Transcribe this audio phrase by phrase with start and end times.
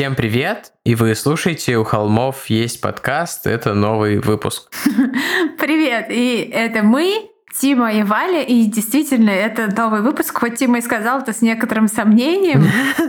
[0.00, 0.72] Всем привет!
[0.82, 3.46] И вы слушаете «У холмов есть подкаст».
[3.46, 4.72] Это новый выпуск.
[5.58, 6.06] Привет!
[6.08, 7.29] И это мы,
[7.60, 11.88] Тима и Валя, и действительно, это новый выпуск, хоть Тима и сказал это с некоторым
[11.88, 12.66] сомнением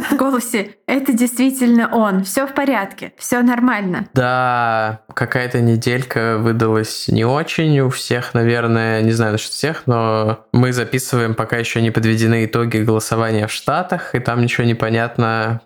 [0.10, 2.26] в голосе, это действительно он.
[2.26, 4.08] Все в порядке, все нормально.
[4.14, 10.74] Да, какая-то неделька выдалась не очень у всех, наверное, не знаю насчет всех, но мы
[10.74, 15.62] записываем, пока еще не подведены итоги голосования в Штатах, и там ничего не понятно.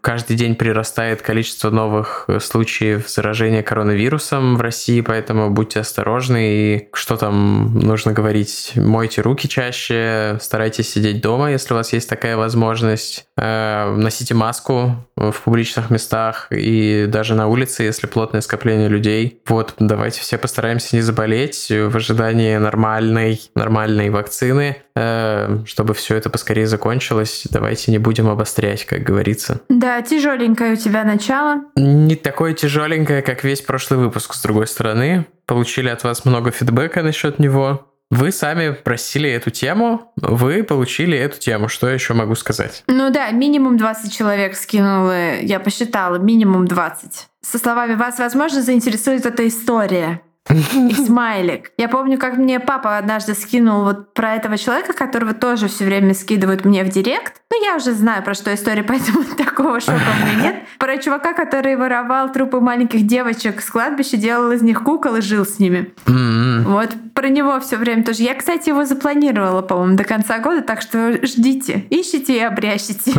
[0.00, 6.54] Каждый день прирастает количество новых случаев заражения коронавирусом в России, поэтому будьте осторожны.
[6.54, 8.72] И что там нужно говорить?
[8.74, 13.24] Мойте руки чаще, старайтесь сидеть дома, если у вас есть такая возможность.
[13.36, 19.40] Э, носите маску в публичных местах и даже на улице, если плотное скопление людей.
[19.46, 26.30] Вот, давайте все постараемся не заболеть в ожидании нормальной, нормальной вакцины, э, чтобы все это
[26.30, 27.46] поскорее закончилось.
[27.48, 29.60] Давайте не будем обострять, как говорится.
[29.68, 31.60] Да, тяжеленькое у тебя начало.
[31.76, 35.26] Не такое тяжеленькое, как весь прошлый выпуск, с другой стороны.
[35.46, 37.90] Получили от вас много фидбэка насчет него.
[38.10, 41.68] Вы сами просили эту тему, вы получили эту тему.
[41.68, 42.84] Что я еще могу сказать?
[42.86, 47.26] Ну да, минимум 20 человек скинуло, я посчитала, минимум 20.
[47.40, 50.20] Со словами «Вас, возможно, заинтересует эта история».
[50.50, 51.72] И смайлик.
[51.78, 56.14] Я помню, как мне папа однажды скинул вот про этого человека, которого тоже все время
[56.14, 57.40] скидывают мне в директ.
[57.50, 60.56] Ну, я уже знаю, про что история, поэтому такого шока у меня нет.
[60.78, 65.46] Про чувака, который воровал трупы маленьких девочек с кладбища, делал из них кукол и жил
[65.46, 65.94] с ними.
[66.04, 66.62] Mm-hmm.
[66.64, 68.22] Вот про него все время тоже.
[68.22, 73.12] Я, кстати, его запланировала, по-моему, до конца года, так что ждите, ищите и обрящите.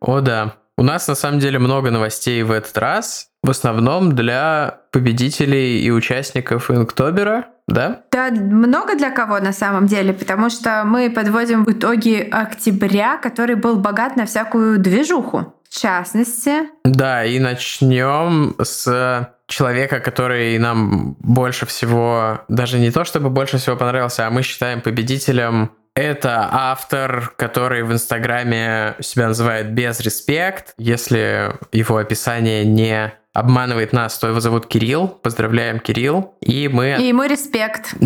[0.00, 0.56] О, да.
[0.80, 5.90] У нас на самом деле много новостей в этот раз, в основном для победителей и
[5.90, 8.00] участников Инктобера, да?
[8.10, 13.76] Да, много для кого на самом деле, потому что мы подводим итоги октября, который был
[13.76, 15.52] богат на всякую движуху.
[15.68, 16.70] В частности.
[16.84, 23.76] Да, и начнем с человека, который нам больше всего, даже не то чтобы больше всего
[23.76, 30.74] понравился, а мы считаем победителем это автор, который в Инстаграме себя называет без респект.
[30.78, 35.08] Если его описание не обманывает нас, то его зовут Кирилл.
[35.08, 36.34] Поздравляем, Кирилл.
[36.40, 36.96] И мы...
[36.98, 37.94] И ему респект.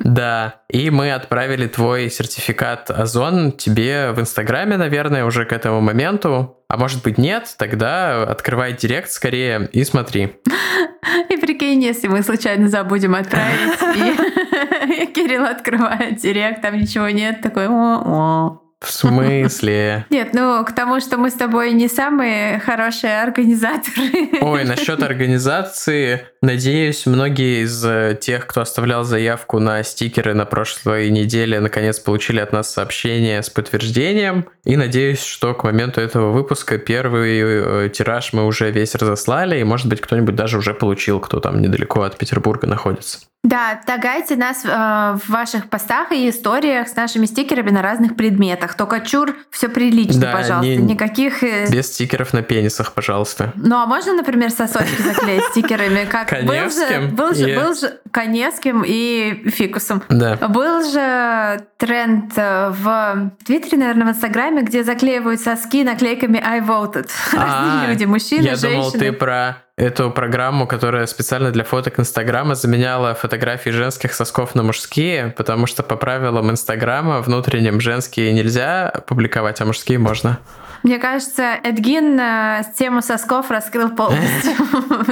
[0.00, 0.62] Да.
[0.68, 6.58] И мы отправили твой сертификат Озон тебе в Инстаграме, наверное, уже к этому моменту.
[6.68, 10.36] А может быть нет, тогда открывай директ скорее и смотри.
[11.28, 13.78] И прикинь, если мы случайно забудем отправить,
[15.14, 18.66] Кирилл открывает директ, там ничего нет, такой о-о.
[18.80, 20.04] В смысле?
[20.10, 24.28] Нет, ну к тому, что мы с тобой не самые хорошие организаторы.
[24.40, 31.08] Ой, насчет организации, надеюсь, многие из э, тех, кто оставлял заявку на стикеры на прошлой
[31.10, 34.46] неделе, наконец получили от нас сообщение с подтверждением.
[34.64, 39.64] И надеюсь, что к моменту этого выпуска первый э, тираж мы уже весь разослали, и,
[39.64, 43.20] может быть, кто-нибудь даже уже получил, кто там недалеко от Петербурга находится.
[43.46, 48.74] Да, тагайте нас э, в ваших постах и историях с нашими стикерами на разных предметах.
[48.74, 50.68] Только чур, все прилично, да, пожалуйста.
[50.68, 51.44] Не, Никаких...
[51.44, 51.70] Э...
[51.70, 53.52] Без стикеров на пенисах, пожалуйста.
[53.54, 56.04] Ну, а можно, например, сосочки заклеить стикерами?
[56.10, 57.14] Как Коневским?
[57.14, 60.02] Был же, был, же Коневским и Фикусом.
[60.08, 60.34] Да.
[60.48, 67.08] Был же тренд э, в Твиттере, наверное, в Инстаграме, где заклеивают соски наклейками I voted.
[67.36, 68.70] А, Разные люди, мужчины, женщины.
[68.70, 74.54] Я думал, ты про эту программу, которая специально для фоток Инстаграма заменяла фотографии женских сосков
[74.54, 80.38] на мужские, потому что по правилам Инстаграма внутренним женские нельзя публиковать, а мужские можно.
[80.82, 84.52] Мне кажется, Эдгин э, тему сосков раскрыл полностью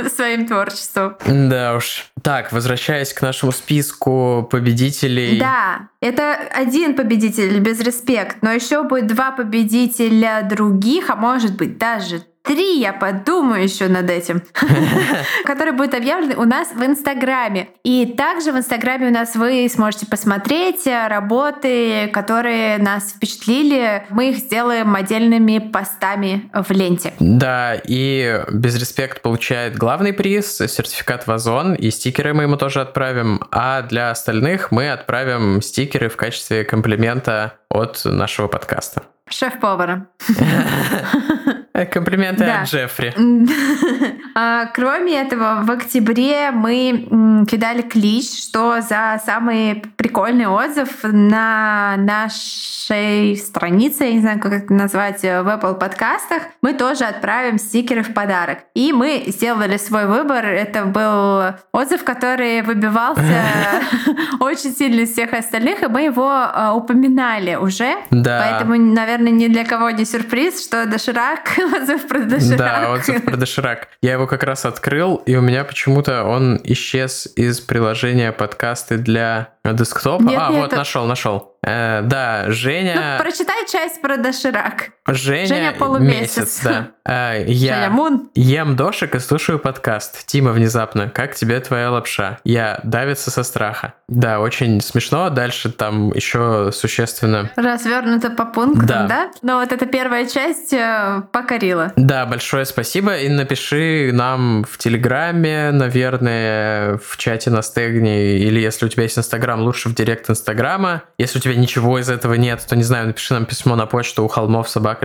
[0.15, 1.17] своим творчеством.
[1.27, 2.07] Да уж.
[2.23, 5.39] Так, возвращаясь к нашему списку победителей.
[5.41, 11.77] Да, это один победитель без респект, но еще будет два победителя других, а может быть
[11.77, 14.43] даже три, я подумаю еще над этим,
[15.45, 17.69] который будет объявлен у нас в Инстаграме.
[17.83, 24.05] И также в Инстаграме у нас вы сможете посмотреть работы, которые нас впечатлили.
[24.11, 27.15] Мы их сделаем отдельными постами в ленте.
[27.19, 33.41] Да, и Безреспект получает главный приз, сертификат в Озон, и стикеры мы ему тоже отправим.
[33.51, 39.03] А для остальных мы отправим стикеры в качестве комплимента от нашего подкаста.
[39.29, 40.07] Шеф-повара.
[41.91, 42.61] Комплименты да.
[42.61, 43.15] от Джеффри.
[44.37, 53.37] а, кроме этого, в октябре мы кидали клич, что за самый прикольный отзыв на нашей
[53.37, 58.15] странице, я не знаю, как это назвать, в Apple подкастах, мы тоже отправим стикеры в
[58.15, 58.59] подарок.
[58.75, 60.47] И мы сделали свой выбор.
[60.47, 63.23] Это был отзыв, который выбивался
[64.41, 67.97] очень сильно из всех остальных, и мы его а, упоминали уже.
[68.11, 68.47] Да.
[68.47, 72.59] Поэтому, наверное, ни для кого не сюрприз, что Доширак Отзыв про доширак.
[72.59, 73.89] Да, отзыв про доширак.
[74.03, 79.54] Я его как раз открыл, и у меня почему-то он исчез из приложения подкасты для
[79.73, 80.23] десктопа.
[80.25, 81.51] Нет, а, нет, вот, это- нашел, нашел.
[81.67, 83.17] Э, да, Женя...
[83.17, 84.91] Ну, прочитай часть про доширак.
[85.07, 86.37] Женя, Женя полумесяц.
[86.37, 86.89] месяц, да.
[87.07, 87.53] Э, Женя
[87.83, 88.31] я Мун.
[88.35, 90.25] ем дошик и слушаю подкаст.
[90.27, 92.39] Тима, внезапно, как тебе твоя лапша?
[92.45, 93.93] Я давится со страха.
[94.09, 95.29] Да, очень смешно.
[95.29, 99.07] Дальше там еще существенно Развернуто по пунктам, Да.
[99.07, 99.31] да?
[99.43, 101.93] Но вот эта первая часть э, покорила.
[101.97, 103.17] Да, большое спасибо.
[103.19, 109.19] И напиши нам в Телеграме, наверное, в чате на стегне, или если у тебя есть
[109.19, 111.03] Инстаграм, лучше в директ Инстаграма.
[111.19, 114.25] Если у тебя ничего из этого нет, то, не знаю, напиши нам письмо на почту
[114.25, 115.05] у холмов собака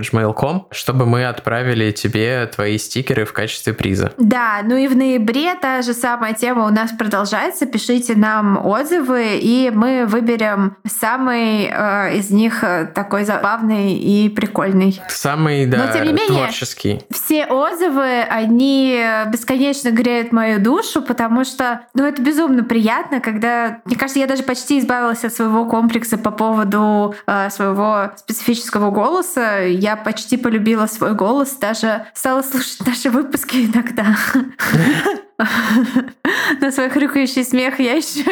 [0.72, 4.14] чтобы мы отправили тебе твои стикеры в качестве приза.
[4.18, 7.66] Да, ну и в ноябре та же самая тема у нас продолжается.
[7.66, 15.02] Пишите нам отзывы, и мы выберем самый э, из них э, такой забавный и прикольный.
[15.10, 17.02] Самый, да, Но, тем не менее, творческий.
[17.12, 23.96] Все отзывы, они бесконечно греют мою душу, потому что, ну, это безумно приятно, когда, мне
[23.96, 29.62] кажется, я даже почти избавилась от своего комплекса по поводу э, своего специфического голоса.
[29.66, 34.16] Я почти полюбила свой голос, даже стала слушать наши выпуски иногда.
[36.62, 38.24] На свой хрюкающий смех я еще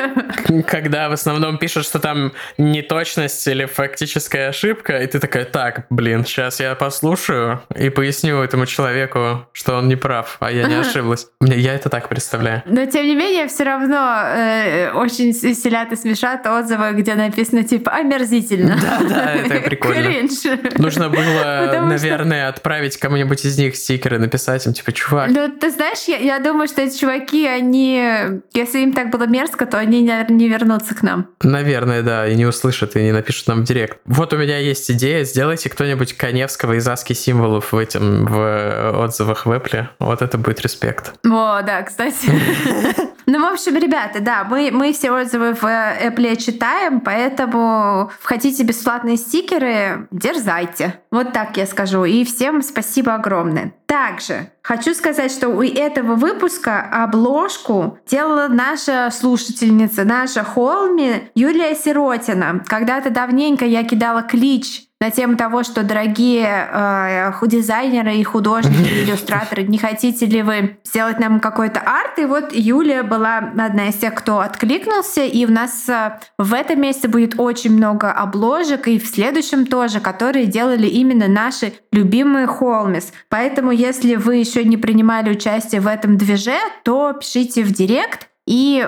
[0.67, 6.25] Когда в основном пишут, что там неточность или фактическая ошибка, и ты такая, так, блин,
[6.25, 11.27] сейчас я послушаю и поясню этому человеку, что он не прав, а я не ошиблась.
[11.39, 12.63] Мне- Я это так представляю.
[12.65, 17.91] Но тем не менее, все равно э, очень веселят и смешат отзывы, где написано типа
[17.91, 18.77] омерзительно.
[18.81, 20.03] Да, да, это прикольно.
[20.03, 20.43] Кринж.
[20.77, 25.49] Нужно было, Потому что- наверное, отправить кому-нибудь из них стикеры, написать им, типа, чувак, Ну,
[25.49, 29.77] ты знаешь, я, я думаю, что эти чуваки, они, если им так было мерзко, то
[29.77, 31.29] они, наверное, не вернутся к нам.
[31.43, 33.99] наверное, да, и не услышат, и не напишут нам в директ.
[34.05, 39.45] Вот у меня есть идея, сделайте кто-нибудь Коневского из Аски символов в этом, в отзывах
[39.45, 39.87] в Apple.
[39.99, 41.13] Вот это будет респект.
[41.25, 42.31] О, да, кстати.
[43.29, 49.17] Ну, в общем, ребята, да, мы, мы все отзывы в Apple читаем, поэтому хотите бесплатные
[49.17, 51.01] стикеры, дерзайте.
[51.11, 52.05] Вот так я скажу.
[52.05, 53.73] И всем спасибо огромное.
[53.85, 62.63] Также хочу сказать, что у этого выпуска обложку делала наша слушательница, наша Холми Юлия Сиротина.
[62.65, 69.63] Когда-то давненько я кидала клич на тему того, что дорогие э, дизайнеры и художники, иллюстраторы,
[69.63, 72.17] не хотите ли вы сделать нам какой-то арт?
[72.17, 76.81] И вот Юлия была одна из тех, кто откликнулся, и у нас э, в этом
[76.81, 83.13] месяце будет очень много обложек, и в следующем тоже, которые делали именно наши любимые Холмис.
[83.29, 88.79] Поэтому, если вы еще не принимали участие в этом движе, то пишите в директ, и
[88.81, 88.87] э,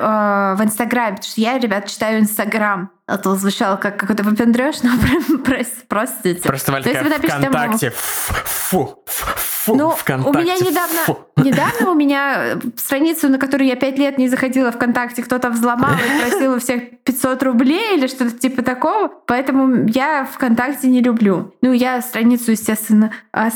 [0.55, 2.89] в Инстаграме, потому что я, ребят, читаю Инстаграм.
[3.05, 4.91] А то звучало как какой-то выпендрёж, но
[5.43, 6.41] прос- простите.
[6.41, 10.99] Просто Валь То есть такая, вы напишите ВКонтакте, фу, фу, Ну, ВКонтакте, у меня недавно,
[11.05, 11.19] фу.
[11.37, 15.91] недавно у меня э, страницу, на которую я пять лет не заходила ВКонтакте, кто-то взломал
[15.93, 21.53] и просил у всех 500 рублей или что-то типа такого, поэтому я ВКонтакте не люблю.
[21.61, 23.11] Ну, я страницу, естественно,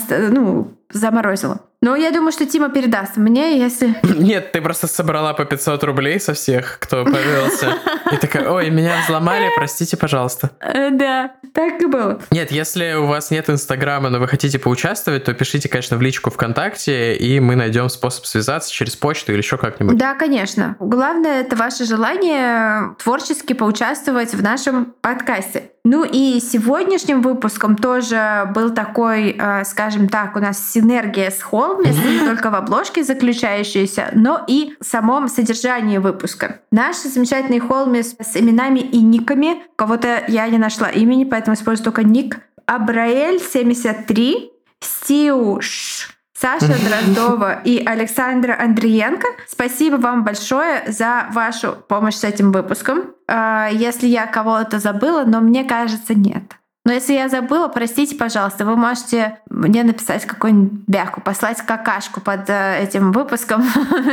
[0.09, 1.61] ну, заморозила.
[1.83, 3.93] Но я думаю, что Тима передаст мне, если...
[4.03, 7.77] Нет, ты просто собрала по 500 рублей со всех, кто повелся.
[8.09, 10.51] И такая, ой, меня взломали, простите, пожалуйста.
[10.61, 12.21] Э, Да, так и было.
[12.31, 16.31] Нет, если у вас нет Инстаграма, но вы хотите поучаствовать, то пишите, конечно, в личку
[16.31, 19.97] ВКонтакте, и мы найдем способ связаться через почту или еще как-нибудь.
[19.97, 20.77] Да, конечно.
[20.79, 25.72] Главное это ваше желание творчески поучаствовать в нашем подкасте.
[25.85, 31.97] Ну и сегодняшним выпуском тоже был такой, э, скажем так, у нас синергия с Холмис,
[32.05, 36.61] не только в обложке заключающаяся, но и в самом содержании выпуска.
[36.71, 42.03] Наши замечательные Холмис с именами и никами, кого-то я не нашла имени, поэтому использую только
[42.03, 46.12] ник, Абраэль 73, Стиу Ш,
[46.43, 49.27] Саша Дроздова и Александра Андриенко.
[49.47, 53.13] Спасибо вам большое за вашу помощь с этим выпуском.
[53.29, 56.43] А, Если я кого-то забыла, но мне кажется, нет.
[56.85, 62.49] Но если я забыла, простите, пожалуйста, вы можете мне написать какую-нибудь бяку, послать какашку под
[62.49, 63.63] э, этим выпуском,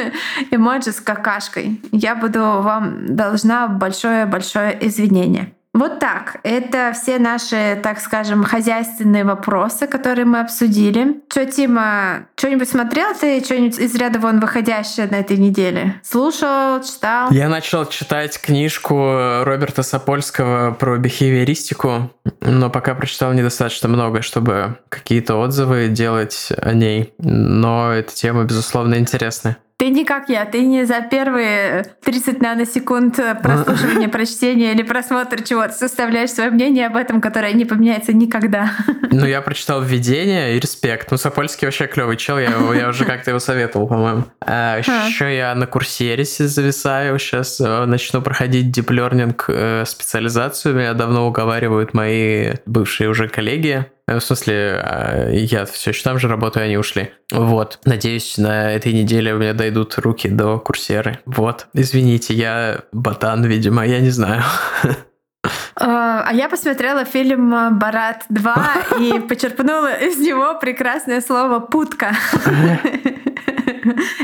[0.52, 1.80] эмоджи с какашкой.
[1.90, 5.52] Я буду вам должна большое-большое извинение.
[5.80, 6.40] Вот так.
[6.42, 11.22] Это все наши, так скажем, хозяйственные вопросы, которые мы обсудили.
[11.30, 15.94] Что, Тима, что-нибудь смотрел ты, что-нибудь из ряда вон выходящее на этой неделе?
[16.02, 17.30] Слушал, читал?
[17.30, 18.94] Я начал читать книжку
[19.42, 22.10] Роберта Сапольского про бихевиористику,
[22.42, 27.14] но пока прочитал недостаточно много, чтобы какие-то отзывы делать о ней.
[27.16, 29.56] Но эта тема, безусловно, интересная.
[29.80, 35.72] Ты не как я, ты не за первые 30 наносекунд прослушивания, прочтения или просмотра чего-то
[35.72, 38.72] составляешь свое мнение об этом, которое не поменяется никогда.
[39.12, 41.10] Ну, я прочитал введение и респект.
[41.10, 44.25] Ну, Сапольский вообще клевый чел, я, я уже как-то его советовал, по-моему.
[44.40, 51.92] А, еще я на курсерисе зависаю, сейчас э, начну проходить э, специализацию, меня давно уговаривают
[51.92, 53.87] мои бывшие уже коллеги.
[54.11, 57.12] Э, в смысле, а, я все еще там же работаю, они ушли.
[57.31, 57.79] Вот.
[57.85, 61.21] Надеюсь, на этой неделе у меня дойдут руки до курсеры.
[61.26, 61.69] Вот.
[61.75, 64.43] Извините, я ботан, видимо, я не знаю.
[65.76, 72.12] А, а я посмотрела фильм «Барат 2» и почерпнула из него прекрасное слово «путка».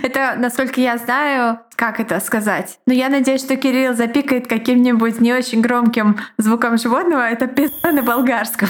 [0.03, 2.79] Это, насколько я знаю, как это сказать.
[2.87, 7.23] Но я надеюсь, что Кирилл запикает каким-нибудь не очень громким звуком животного.
[7.23, 8.69] Это пизда на болгарском.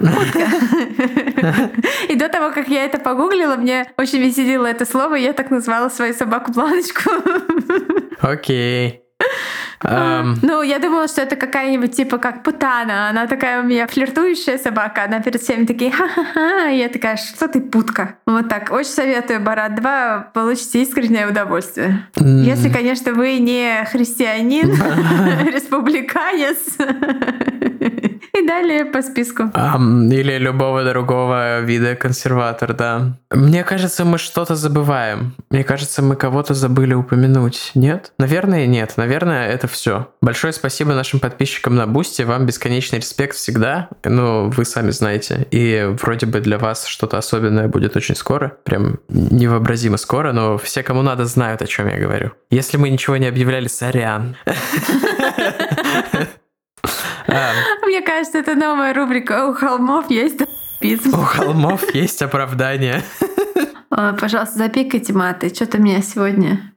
[2.08, 5.50] И до того, как я это погуглила, мне очень веселило это слово, и я так
[5.50, 7.10] назвала свою собаку Планочку.
[8.20, 9.04] Окей.
[9.82, 10.38] Um...
[10.42, 13.08] Ну, я думала, что это какая-нибудь типа как Путана.
[13.08, 15.04] Она такая у меня флиртующая собака.
[15.04, 16.70] Она перед всеми такие ха-ха-ха.
[16.70, 18.16] И я такая, что ты путка?
[18.26, 18.70] Вот так.
[18.70, 20.30] Очень советую Борат 2.
[20.34, 22.06] Получите искреннее удовольствие.
[22.16, 22.44] Mm.
[22.44, 24.70] Если, конечно, вы не христианин,
[25.52, 26.58] республиканец.
[28.38, 29.44] И далее по списку.
[29.54, 33.16] Um, или любого другого вида консерватор, да.
[33.30, 35.34] Мне кажется, мы что-то забываем.
[35.50, 37.72] Мне кажется, мы кого-то забыли упомянуть.
[37.74, 38.12] Нет?
[38.18, 38.94] Наверное, нет.
[38.96, 40.08] Наверное, это все.
[40.20, 42.22] Большое спасибо нашим подписчикам на Бусти.
[42.22, 43.88] Вам бесконечный респект всегда.
[44.04, 45.46] Ну, вы сами знаете.
[45.50, 48.56] И вроде бы для вас что-то особенное будет очень скоро.
[48.64, 50.32] Прям невообразимо скоро.
[50.32, 52.32] Но все, кому надо, знают, о чем я говорю.
[52.50, 54.36] Если мы ничего не объявляли, сорян.
[57.26, 60.40] Мне кажется, это новая рубрика «У холмов есть
[61.12, 63.02] У холмов есть оправдание.
[63.88, 65.54] Пожалуйста, запикайте маты.
[65.54, 66.72] Что-то меня сегодня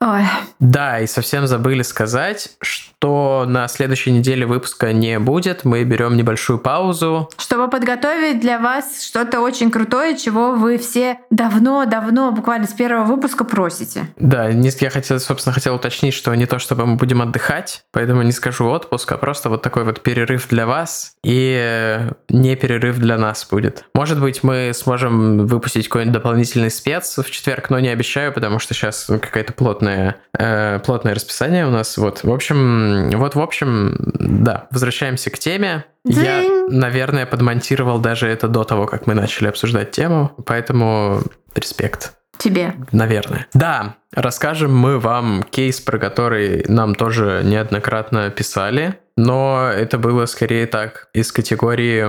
[0.00, 0.22] Ой.
[0.60, 5.64] Да, и совсем забыли сказать, что на следующей неделе выпуска не будет.
[5.64, 7.30] Мы берем небольшую паузу.
[7.38, 13.44] Чтобы подготовить для вас что-то очень крутое, чего вы все давно-давно, буквально с первого выпуска
[13.44, 14.08] просите.
[14.16, 18.32] Да, я хотел, собственно, хотел уточнить, что не то, чтобы мы будем отдыхать, поэтому не
[18.32, 23.46] скажу отпуск, а просто вот такой вот перерыв для вас и не перерыв для нас
[23.50, 23.84] будет.
[23.94, 28.74] Может быть, мы сможем выпустить какой-нибудь дополнительный спец в четверг, но не обещаю, потому что
[28.74, 31.96] сейчас какая-то плотная плотное, э, плотное расписание у нас.
[31.96, 35.84] Вот, в общем, вот, в общем, да, возвращаемся к теме.
[36.04, 36.24] Дзинь.
[36.24, 41.22] Я, наверное, подмонтировал даже это до того, как мы начали обсуждать тему, поэтому
[41.54, 42.14] респект.
[42.38, 42.74] Тебе.
[42.92, 43.46] Наверное.
[43.54, 50.66] Да, расскажем мы вам кейс, про который нам тоже неоднократно писали, но это было скорее
[50.66, 52.04] так из категории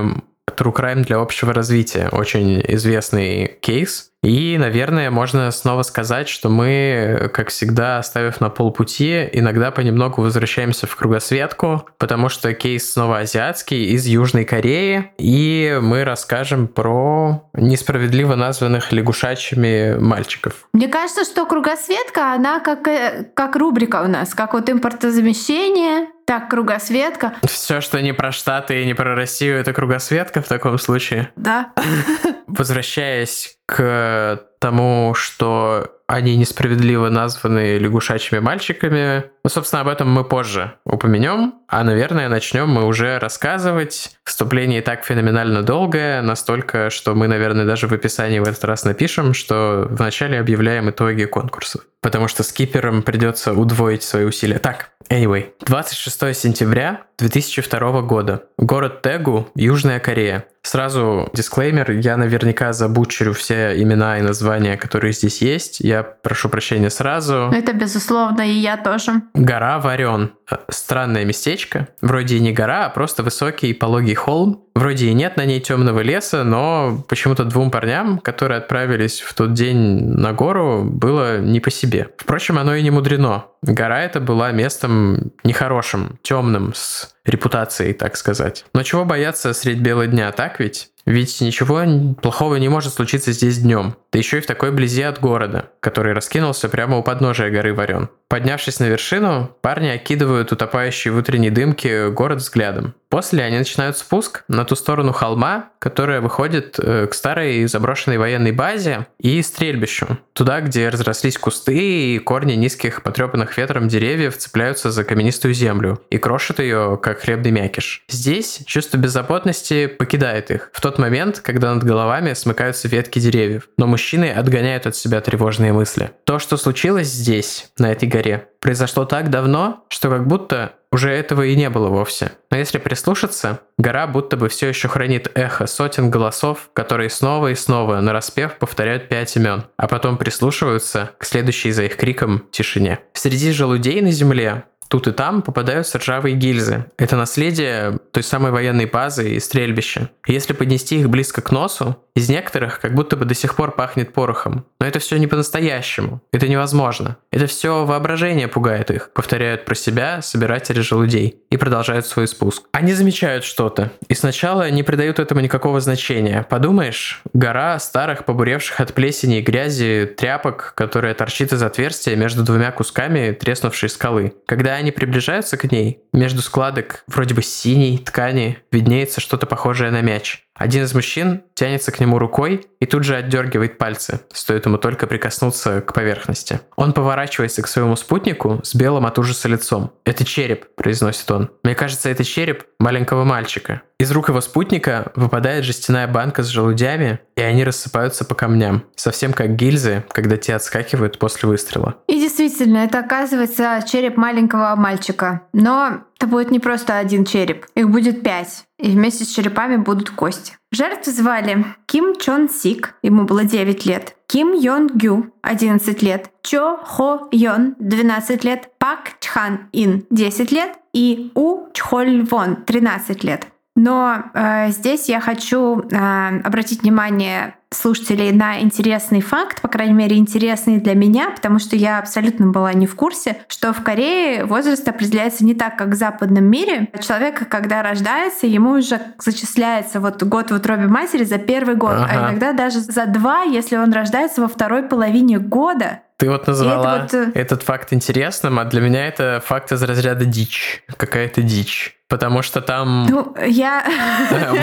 [0.58, 2.08] True Crime для общего развития.
[2.10, 4.10] Очень известный кейс.
[4.22, 10.88] И, наверное, можно снова сказать, что мы, как всегда, оставив на полпути, иногда понемногу возвращаемся
[10.88, 18.34] в кругосветку, потому что кейс снова азиатский, из Южной Кореи, и мы расскажем про несправедливо
[18.34, 20.66] названных лягушачьими мальчиков.
[20.72, 26.50] Мне кажется, что кругосветка, она как, э, как рубрика у нас, как вот импортозамещение, так,
[26.50, 27.32] кругосветка.
[27.44, 31.30] Все, что не про Штаты и не про Россию, это кругосветка в таком случае.
[31.36, 31.72] Да.
[32.46, 39.24] Возвращаясь к тому, что они несправедливо названы лягушачьими мальчиками.
[39.44, 44.16] Ну, собственно, об этом мы позже упомянем, а, наверное, начнем мы уже рассказывать.
[44.24, 48.84] Вступление и так феноменально долгое, настолько, что мы, наверное, даже в описании в этот раз
[48.84, 51.82] напишем, что вначале объявляем итоги конкурсов.
[52.00, 54.58] Потому что скиперам придется удвоить свои усилия.
[54.58, 58.44] Так, anyway, 26 сентября 2002 года.
[58.56, 60.46] Город Тегу, Южная Корея.
[60.62, 65.80] Сразу дисклеймер, я наверняка забучерю все имена и названия, которые здесь есть.
[65.80, 67.50] Я прошу прощения сразу.
[67.52, 69.22] Это безусловно, и я тоже.
[69.34, 70.32] Гора Варен.
[70.68, 71.88] Странное местечко.
[72.00, 74.64] Вроде и не гора, а просто высокий пологий холм.
[74.74, 79.52] Вроде и нет на ней темного леса, но почему-то двум парням, которые отправились в тот
[79.52, 82.08] день на гору, было не по себе.
[82.16, 83.46] Впрочем, оно и не мудрено.
[83.62, 88.64] Гора эта была местом нехорошим, темным, с репутацией, так сказать.
[88.72, 90.90] Но чего бояться средь бела дня, так ведь?
[91.08, 91.84] Ведь ничего
[92.20, 96.12] плохого не может случиться здесь днем, да еще и в такой близи от города, который
[96.12, 98.10] раскинулся прямо у подножия горы Варен.
[98.28, 102.92] Поднявшись на вершину, парни окидывают утопающий в утренней дымке город взглядом.
[103.08, 108.52] После они начинают спуск на ту сторону холма, которая выходит э, к старой заброшенной военной
[108.52, 110.18] базе и стрельбищу.
[110.34, 116.18] Туда, где разрослись кусты и корни низких потрепанных ветром деревьев цепляются за каменистую землю и
[116.18, 118.04] крошат ее, как хлебный мякиш.
[118.08, 123.68] Здесь чувство беззаботности покидает их в тот момент, когда над головами смыкаются ветки деревьев.
[123.78, 126.10] Но мужчины отгоняют от себя тревожные мысли.
[126.24, 131.42] То, что случилось здесь, на этой горе, произошло так давно, что как будто уже этого
[131.42, 132.32] и не было вовсе.
[132.50, 137.54] Но если прислушаться, гора будто бы все еще хранит эхо сотен голосов, которые снова и
[137.54, 143.00] снова на распев повторяют пять имен, а потом прислушиваются к следующей за их криком тишине.
[143.12, 146.86] Среди желудей на земле Тут и там попадаются ржавые гильзы.
[146.96, 150.10] Это наследие той самой военной базы и стрельбища.
[150.26, 154.12] если поднести их близко к носу, из некоторых как будто бы до сих пор пахнет
[154.12, 154.64] порохом.
[154.80, 156.20] Но это все не по-настоящему.
[156.32, 157.16] Это невозможно.
[157.30, 162.64] Это все воображение пугает их, повторяют про себя собиратели желудей и продолжают свой спуск.
[162.72, 166.44] Они замечают что-то, и сначала не придают этому никакого значения.
[166.48, 172.72] Подумаешь, гора старых, побуревших от плесени и грязи тряпок, которая торчит из отверстия между двумя
[172.72, 174.32] кусками треснувшей скалы.
[174.46, 180.00] Когда они приближаются к ней, между складок вроде бы синей ткани виднеется что-то похожее на
[180.00, 180.47] мяч.
[180.58, 185.06] Один из мужчин тянется к нему рукой и тут же отдергивает пальцы, стоит ему только
[185.06, 186.60] прикоснуться к поверхности.
[186.74, 189.92] Он поворачивается к своему спутнику с белым от ужаса лицом.
[190.04, 191.50] «Это череп»,— произносит он.
[191.62, 193.82] «Мне кажется, это череп маленького мальчика».
[194.00, 199.32] Из рук его спутника выпадает жестяная банка с желудями, и они рассыпаются по камням, совсем
[199.32, 201.96] как гильзы, когда те отскакивают после выстрела.
[202.06, 205.42] И действительно, это оказывается череп маленького мальчика.
[205.52, 210.10] Но это будет не просто один череп, их будет пять и вместе с черепами будут
[210.10, 210.56] кости.
[210.70, 216.78] Жертвы звали Ким Чон Сик, ему было 9 лет, Ким Йон Гю, 11 лет, Чо
[216.82, 223.48] Хо Йон, 12 лет, Пак Чхан Ин, 10 лет и У Чхоль Вон, 13 лет.
[223.76, 230.16] Но э, здесь я хочу э, обратить внимание слушателей на интересный факт, по крайней мере,
[230.16, 234.86] интересный для меня, потому что я абсолютно была не в курсе, что в Корее возраст
[234.88, 236.88] определяется не так, как в западном мире.
[237.00, 242.04] Человек, когда рождается, ему уже зачисляется вот год в утробе матери за первый год, а
[242.04, 242.12] ага.
[242.12, 246.00] а иногда даже за два, если он рождается во второй половине года.
[246.16, 247.14] Ты вот назвала вот...
[247.14, 250.82] Э, этот факт интересным, а для меня это факт из разряда дичь.
[250.96, 251.97] Какая-то дичь.
[252.08, 253.84] Потому что там ну, я...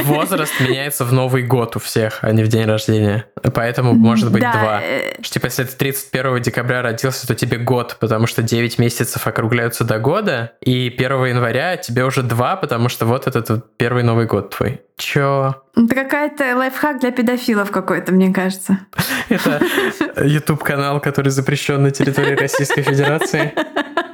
[0.03, 3.25] возраст меняется в Новый год у всех, а не в день рождения.
[3.53, 4.51] Поэтому может быть да.
[4.51, 4.81] два.
[4.81, 9.27] Э, что, типа, если ты 31 декабря родился, то тебе год, потому что 9 месяцев
[9.27, 14.25] округляются до года, и 1 января тебе уже два, потому что вот этот первый Новый
[14.25, 14.81] год твой.
[14.97, 15.61] Чё?
[15.75, 18.79] Это какая-то лайфхак для педофилов какой-то, мне кажется.
[19.29, 19.61] Это
[20.23, 23.53] YouTube-канал, который запрещен на территории Российской Федерации.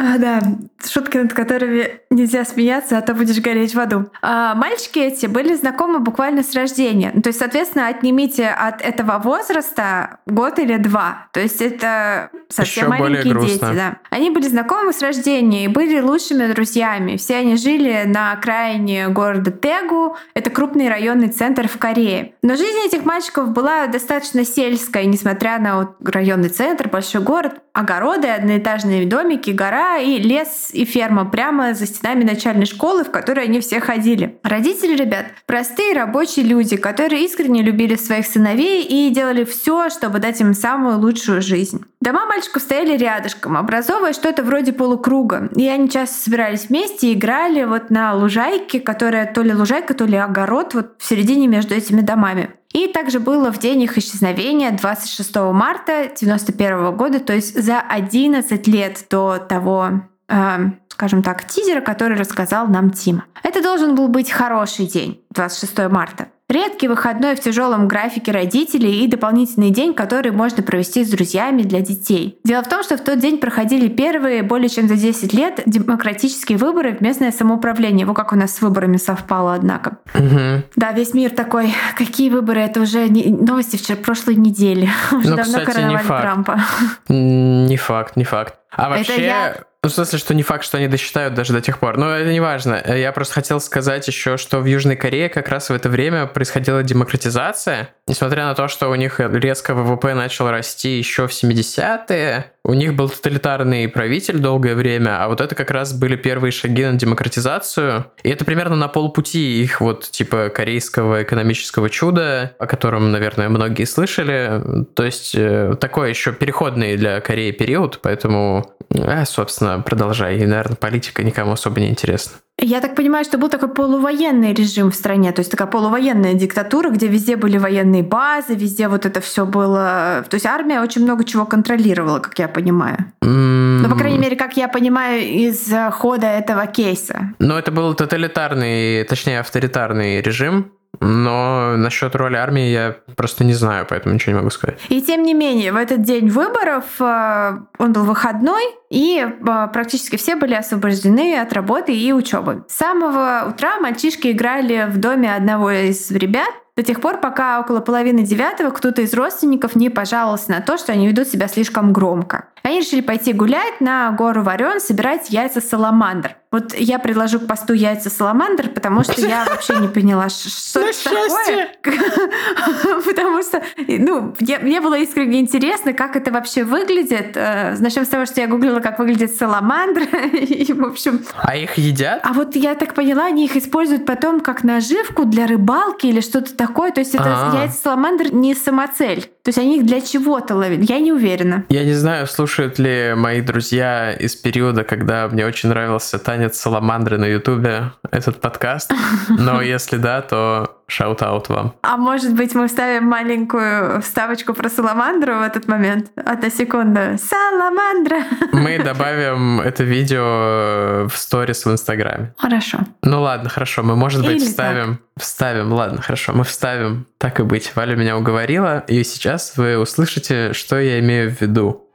[0.00, 0.40] А, да,
[0.82, 4.10] шутки, над которыми нельзя смеяться, а то будешь гореть в аду.
[4.22, 7.10] А, мальчики эти были знакомы буквально с рождения.
[7.10, 11.28] То есть, соответственно, отнимите от этого возраста год или два.
[11.32, 13.60] То есть это совсем Еще маленькие дети.
[13.60, 13.98] Да.
[14.08, 17.18] Они были знакомы с рождения и были лучшими друзьями.
[17.18, 20.16] Все они жили на окраине города Тегу.
[20.32, 22.32] Это крупный районный центр в Корее.
[22.42, 28.28] Но жизнь этих мальчиков была достаточно сельская, несмотря на вот районный центр, большой город, огороды,
[28.28, 33.60] одноэтажные домики, гора и лес и ферма прямо за стенами начальной школы, в которой они
[33.60, 34.38] все ходили.
[34.42, 40.40] Родители ребят— простые рабочие люди, которые искренне любили своих сыновей и делали все, чтобы дать
[40.40, 41.84] им самую лучшую жизнь.
[42.00, 45.50] Дома мальчиков стояли рядышком, образовывая что-то вроде полукруга.
[45.54, 50.06] И они часто собирались вместе и играли вот на лужайке, которая то ли лужайка, то
[50.06, 52.50] ли огород вот в середине между этими домами.
[52.72, 58.66] И также было в день их исчезновения 26 марта 1991 года, то есть за 11
[58.68, 63.24] лет до того, э, скажем так, тизера, который рассказал нам Тима.
[63.42, 66.28] Это должен был быть хороший день, 26 марта.
[66.50, 71.80] Редкий выходной в тяжелом графике родителей и дополнительный день, который можно провести с друзьями для
[71.80, 72.40] детей.
[72.42, 76.58] Дело в том, что в тот день проходили первые более чем за 10 лет демократические
[76.58, 78.04] выборы в местное самоуправление.
[78.04, 79.98] Вот как у нас с выборами совпало, однако.
[80.12, 80.64] Угу.
[80.74, 84.88] Да, весь мир такой, какие выборы, это уже не, новости вчера прошлой недели.
[85.12, 86.60] Уже ну, давно кстати, короновали Трампа.
[87.08, 88.56] Не факт, не факт.
[88.72, 89.56] А вообще, я...
[89.82, 91.96] Ну, в смысле, что не факт, что они досчитают даже до тех пор.
[91.96, 92.82] Но это не важно.
[92.86, 96.82] Я просто хотел сказать еще, что в Южной Корее как раз в это время происходила
[96.82, 97.88] демократизация.
[98.06, 102.94] Несмотря на то, что у них резко ВВП начал расти еще в 70-е, у них
[102.94, 108.06] был тоталитарный правитель долгое время, а вот это как раз были первые шаги на демократизацию.
[108.22, 113.84] И это примерно на полпути их вот типа корейского экономического чуда, о котором, наверное, многие
[113.84, 114.84] слышали.
[114.94, 120.38] То есть э, такой еще переходный для Кореи период, поэтому, э, собственно, продолжай.
[120.38, 122.36] И, наверное, политика никому особо не интересна.
[122.62, 126.90] Я так понимаю, что был такой полувоенный режим в стране, то есть такая полувоенная диктатура,
[126.90, 130.24] где везде были военные базы, везде вот это все было.
[130.28, 132.98] То есть армия очень много чего контролировала, как я понимаю.
[133.24, 133.80] Mm.
[133.82, 137.34] Ну, по крайней мере, как я понимаю, из хода этого кейса.
[137.38, 143.86] Ну, это был тоталитарный, точнее, авторитарный режим, но насчет роли армии я просто не знаю,
[143.88, 144.78] поэтому ничего не могу сказать.
[144.88, 150.16] И тем не менее, в этот день выборов э, он был выходной, и э, практически
[150.16, 152.64] все были освобождены от работы и учебы.
[152.68, 157.80] С самого утра мальчишки играли в доме одного из ребят, до тех пор, пока около
[157.80, 162.46] половины девятого кто-то из родственников не пожаловался на то, что они ведут себя слишком громко.
[162.62, 166.36] Они решили пойти гулять на гору Варен, собирать яйца саламандр.
[166.52, 170.98] Вот я предложу к посту яйца саламандр, потому что я вообще не поняла, что это
[171.04, 171.68] такое.
[173.04, 177.36] Потому что, ну, мне было искренне интересно, как это вообще выглядит.
[177.36, 180.02] Э, Начнем с того, что я гуглила, как выглядит саламандр.
[180.32, 181.24] И, в общем...
[181.36, 182.20] А их едят?
[182.24, 186.56] А вот я так поняла, они их используют потом как наживку для рыбалки или что-то
[186.60, 186.92] такое.
[186.92, 187.62] То есть это А-а-а.
[187.62, 189.30] яйца саламандр не самоцель.
[189.42, 190.82] То есть они их для чего-то ловят.
[190.82, 191.64] Я не уверена.
[191.68, 197.18] Я не знаю, слушают ли мои друзья из периода, когда мне очень нравился танец саламандры
[197.18, 198.92] на ютубе этот подкаст.
[199.28, 201.74] Но если да, то shout-out вам.
[201.82, 206.10] А может быть, мы вставим маленькую вставочку про саламандру в этот момент?
[206.16, 207.16] Одна секунда.
[207.18, 208.24] Саламандра!
[208.52, 212.34] Мы добавим это видео в сторис в Инстаграме.
[212.36, 212.78] Хорошо.
[213.02, 213.82] Ну ладно, хорошо.
[213.82, 214.96] Мы, может быть, Или вставим...
[214.96, 215.04] Так.
[215.20, 216.32] Вставим, ладно, хорошо.
[216.32, 217.06] Мы вставим.
[217.18, 217.72] Так и быть.
[217.76, 221.86] Валя меня уговорила, и сейчас вы услышите, что я имею в виду.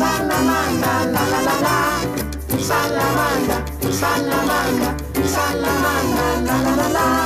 [0.00, 1.78] Salamanda, la la la la,
[2.68, 3.56] salamanda,
[4.00, 4.88] salamanda,
[5.88, 7.18] salamanda, la la la la,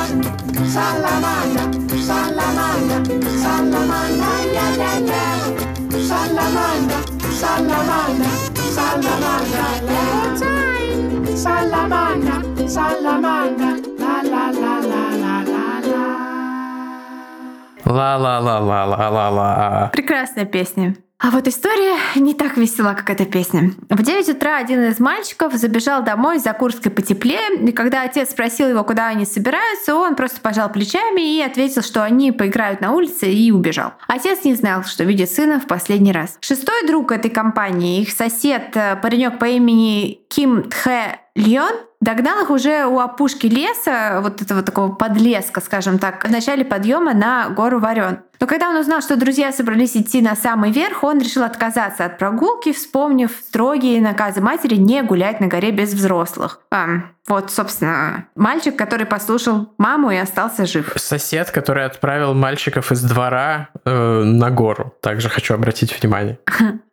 [11.42, 16.04] salamanda, la salamanda, la la la la la la la.
[17.84, 19.90] Ла-ла-ла-ла-ла-ла-ла.
[19.92, 20.96] Прекрасная песня.
[21.18, 23.70] А вот история не так весела, как эта песня.
[23.88, 28.68] В 9 утра один из мальчиков забежал домой за Курской потеплее, и когда отец спросил
[28.68, 33.32] его, куда они собираются, он просто пожал плечами и ответил, что они поиграют на улице
[33.32, 33.92] и убежал.
[34.08, 36.36] Отец не знал, что видит сына в последний раз.
[36.40, 42.50] Шестой друг этой компании, их сосед, э, паренек по имени Ким Тхэ Льон, Догнал их
[42.50, 47.78] уже у опушки леса, вот этого такого подлеска, скажем так, в начале подъема на гору
[47.78, 48.18] Варен.
[48.40, 52.18] Но когда он узнал, что друзья собрались идти на самый верх, он решил отказаться от
[52.18, 56.60] прогулки, вспомнив строгие наказы матери не гулять на горе без взрослых.
[56.70, 56.86] А,
[57.26, 60.92] вот, собственно, мальчик, который послушал маму и остался жив.
[60.96, 64.92] Сосед, который отправил мальчиков из двора э, на гору.
[65.00, 66.38] Также хочу обратить внимание.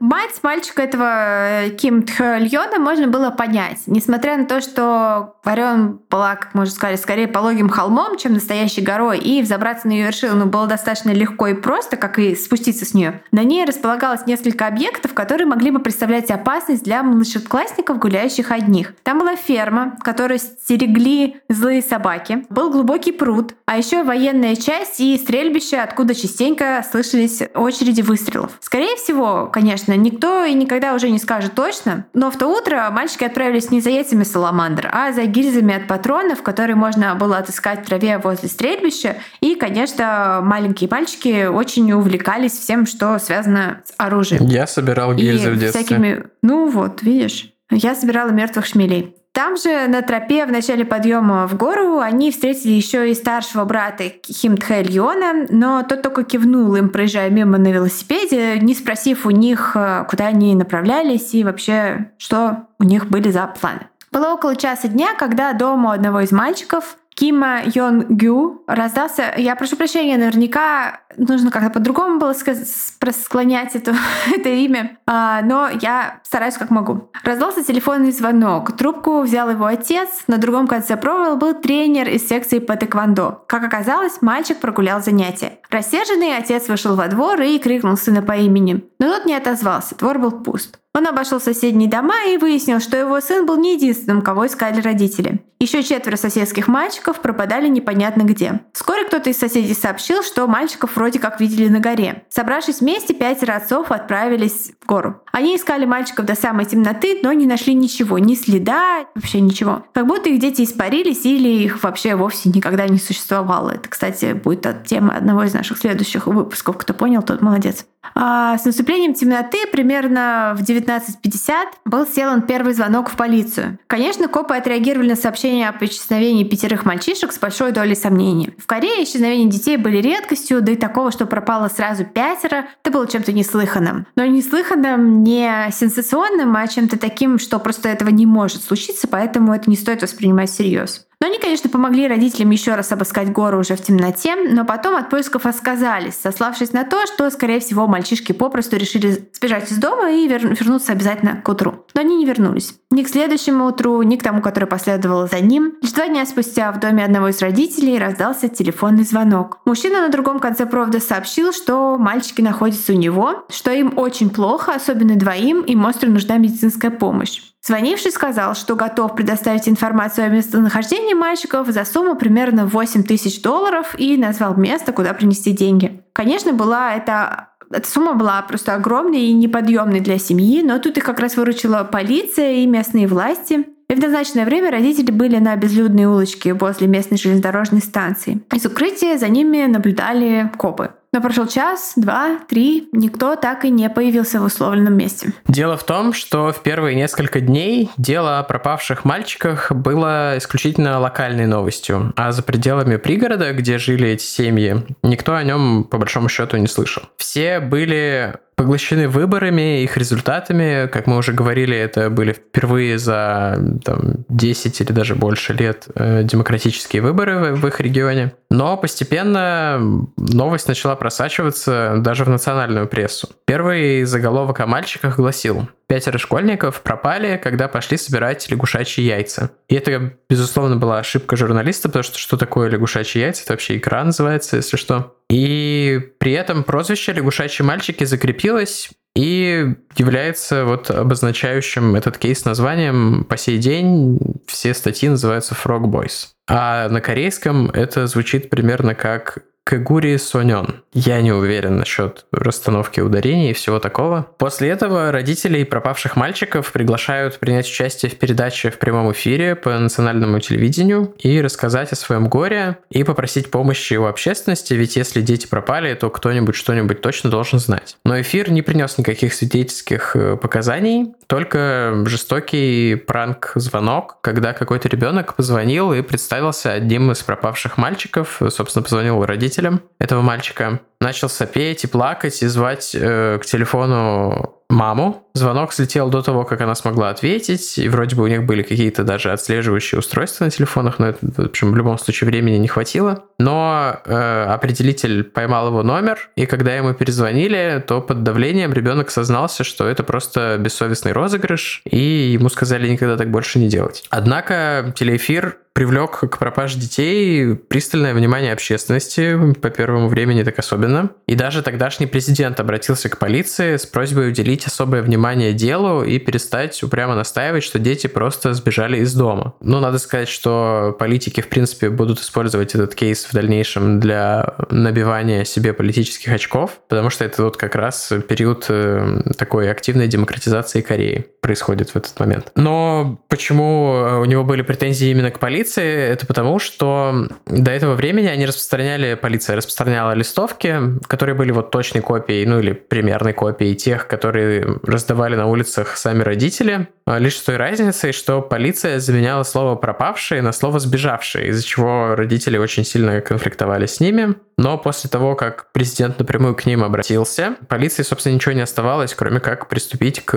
[0.00, 3.80] Мать мальчика этого э, Ким Тхёльона можно было понять.
[3.86, 8.80] Несмотря на то, что Варен была, как мы уже сказали, скорее пологим холмом, чем настоящей
[8.80, 12.94] горой, и взобраться на ее вершину было достаточно легко и просто, как и спуститься с
[12.94, 13.22] нее.
[13.30, 18.94] На ней располагалось несколько объектов, которые могли бы представлять опасность для младшеклассников, гуляющих одних.
[19.02, 25.16] Там была ферма, которую стерегли злые собаки, был глубокий пруд, а еще военная часть и
[25.18, 28.52] стрельбище, откуда частенько слышались очереди выстрелов.
[28.60, 33.24] Скорее всего, конечно, никто и никогда уже не скажет точно, но в то утро мальчики
[33.24, 37.86] отправились не за яйцами саламандр, а за гильзами от патронов, которые можно было отыскать в
[37.86, 39.16] траве возле стрельбища.
[39.40, 44.44] И, конечно, маленькие мальчики очень увлекались всем, что связано с оружием.
[44.46, 45.84] Я собирал гильзы и в детстве.
[45.84, 46.24] Всякими...
[46.42, 47.52] Ну вот, видишь.
[47.70, 49.16] Я собирала мертвых шмелей.
[49.32, 54.04] Там же на тропе в начале подъема в гору они встретили еще и старшего брата
[54.26, 59.72] Химтхэ Льона, но тот только кивнул им, проезжая мимо на велосипеде, не спросив у них,
[59.74, 63.88] э, куда они направлялись и вообще, что у них были за планы.
[64.10, 69.34] Было около часа дня, когда дома одного из мальчиков Кима Йон Гю раздался...
[69.36, 73.94] Я прошу прощения, наверняка нужно как-то по-другому было склонять это,
[74.34, 77.10] это имя, а, но я стараюсь как могу.
[77.22, 78.76] Раздался телефонный звонок.
[78.76, 80.24] Трубку взял его отец.
[80.26, 83.44] На другом конце провода был тренер из секции по тэквондо.
[83.46, 85.58] Как оказалось, мальчик прогулял занятия.
[85.70, 88.84] Рассерженный отец вышел во двор и крикнул сына по имени.
[88.98, 90.78] Но тот не отозвался, двор был пуст.
[90.94, 95.42] Он обошел соседние дома и выяснил, что его сын был не единственным, кого искали родители.
[95.62, 98.62] Еще четверо соседских мальчиков пропадали непонятно где.
[98.72, 102.24] Вскоре кто-то из соседей сообщил, что мальчиков вроде как видели на горе.
[102.28, 105.22] Собравшись вместе, пятеро отцов отправились в гору.
[105.32, 109.86] Они искали мальчиков до самой темноты, но не нашли ничего, ни следа, вообще ничего.
[109.94, 113.70] Как будто их дети испарились или их вообще вовсе никогда не существовало.
[113.70, 116.76] Это, кстати, будет тема одного из наших следующих выпусков.
[116.76, 117.86] Кто понял, тот молодец.
[118.16, 121.52] А с наступлением темноты примерно в 19.50
[121.84, 123.78] был сделан первый звонок в полицию.
[123.86, 128.54] Конечно, копы отреагировали на сообщение о исчезновении пятерых мальчишек с большой долей сомнений.
[128.58, 133.06] В Корее исчезновения детей были редкостью, да и такого, что пропало сразу пятеро, это было
[133.06, 134.06] чем-то неслыханным.
[134.16, 139.70] Но неслыханным не сенсационным, а чем-то таким, что просто этого не может случиться, поэтому это
[139.70, 141.06] не стоит воспринимать всерьез.
[141.22, 145.08] Но они, конечно, помогли родителям еще раз обыскать гору уже в темноте, но потом от
[145.08, 150.26] поисков отказались, сославшись на то, что, скорее всего, мальчишки попросту решили сбежать из дома и
[150.26, 151.86] вернуться обязательно к утру.
[151.94, 152.74] Но они не вернулись.
[152.90, 155.74] Ни к следующему утру, ни к тому, который последовал за ним.
[155.80, 159.60] Лишь два дня спустя в доме одного из родителей раздался телефонный звонок.
[159.64, 164.72] Мужчина на другом конце провода сообщил, что мальчики находятся у него, что им очень плохо,
[164.74, 167.51] особенно двоим, им остро нужна медицинская помощь.
[167.64, 173.94] Звонивший сказал, что готов предоставить информацию о местонахождении мальчиков за сумму примерно 8 тысяч долларов
[173.96, 176.02] и назвал место, куда принести деньги.
[176.12, 181.04] Конечно, была эта эта сумма была просто огромной и неподъемной для семьи, но тут их
[181.04, 183.64] как раз выручила полиция и местные власти.
[183.88, 188.42] И в назначенное время родители были на безлюдной улочке возле местной железнодорожной станции.
[188.52, 190.92] Из укрытия за ними наблюдали копы.
[191.12, 195.34] Но прошел час, два, три, никто так и не появился в условленном месте.
[195.46, 201.46] Дело в том, что в первые несколько дней дело о пропавших мальчиках было исключительно локальной
[201.46, 206.56] новостью, а за пределами пригорода, где жили эти семьи, никто о нем по большому счету
[206.56, 207.02] не слышал.
[207.18, 210.86] Все были поглощены выборами, их результатами.
[210.86, 216.22] Как мы уже говорили, это были впервые за там, 10 или даже больше лет э,
[216.22, 218.32] демократические выборы в, в их регионе.
[218.50, 223.28] Но постепенно новость начала просачиваться даже в национальную прессу.
[223.46, 229.50] Первый заголовок о мальчиках гласил Пятеро школьников пропали, когда пошли собирать лягушачьи яйца.
[229.68, 233.42] И это, безусловно, была ошибка журналиста, потому что что такое лягушачьи яйца?
[233.42, 235.18] Это вообще икра называется, если что.
[235.28, 243.36] И при этом прозвище «Лягушачьи мальчики» закрепилось и является вот обозначающим этот кейс названием по
[243.36, 246.28] сей день все статьи называются Frog Boys.
[246.48, 250.82] А на корейском это звучит примерно как Кагури Сонен.
[250.92, 254.26] Я не уверен насчет расстановки ударений и всего такого.
[254.36, 260.40] После этого родителей пропавших мальчиков приглашают принять участие в передаче в прямом эфире по национальному
[260.40, 265.94] телевидению и рассказать о своем горе и попросить помощи у общественности, ведь если дети пропали,
[265.94, 267.96] то кто-нибудь что-нибудь точно должен знать.
[268.04, 275.92] Но эфир не принес никаких свидетельских э, показаний, только жестокий пранк-звонок, когда какой-то ребенок позвонил
[275.92, 281.86] и представился одним из пропавших мальчиков, собственно, позвонил родителям родителям этого мальчика, начал сопеть и
[281.86, 285.28] плакать и звать э, к телефону маму.
[285.34, 289.02] Звонок слетел до того, как она смогла ответить, и вроде бы у них были какие-то
[289.02, 293.24] даже отслеживающие устройства на телефонах, но это, в общем, в любом случае времени не хватило.
[293.38, 299.64] Но э, определитель поймал его номер, и когда ему перезвонили, то под давлением ребенок сознался,
[299.64, 304.04] что это просто бессовестный розыгрыш, и ему сказали никогда так больше не делать.
[304.10, 311.10] Однако телеэфир привлек к пропаже детей пристальное внимание общественности, по первому времени так особенно.
[311.26, 315.21] И даже тогдашний президент обратился к полиции с просьбой уделить особое внимание
[315.52, 319.54] делу и перестать упрямо настаивать, что дети просто сбежали из дома.
[319.60, 325.44] Ну, надо сказать, что политики, в принципе, будут использовать этот кейс в дальнейшем для набивания
[325.44, 331.26] себе политических очков, потому что это вот как раз период э, такой активной демократизации Кореи
[331.40, 332.52] происходит в этот момент.
[332.56, 338.26] Но почему у него были претензии именно к полиции, это потому, что до этого времени
[338.26, 344.06] они распространяли, полиция распространяла листовки, которые были вот точной копией, ну или примерной копией тех,
[344.06, 346.88] которые раздавали на улицах сами родители.
[347.04, 352.14] А лишь с той разницей, что полиция заменяла слово «пропавшие» на слово «сбежавшие», из-за чего
[352.14, 354.36] родители очень сильно конфликтовали с ними.
[354.56, 359.40] Но после того, как президент напрямую к ним обратился, полиции, собственно, ничего не оставалось, кроме
[359.40, 360.36] как приступить к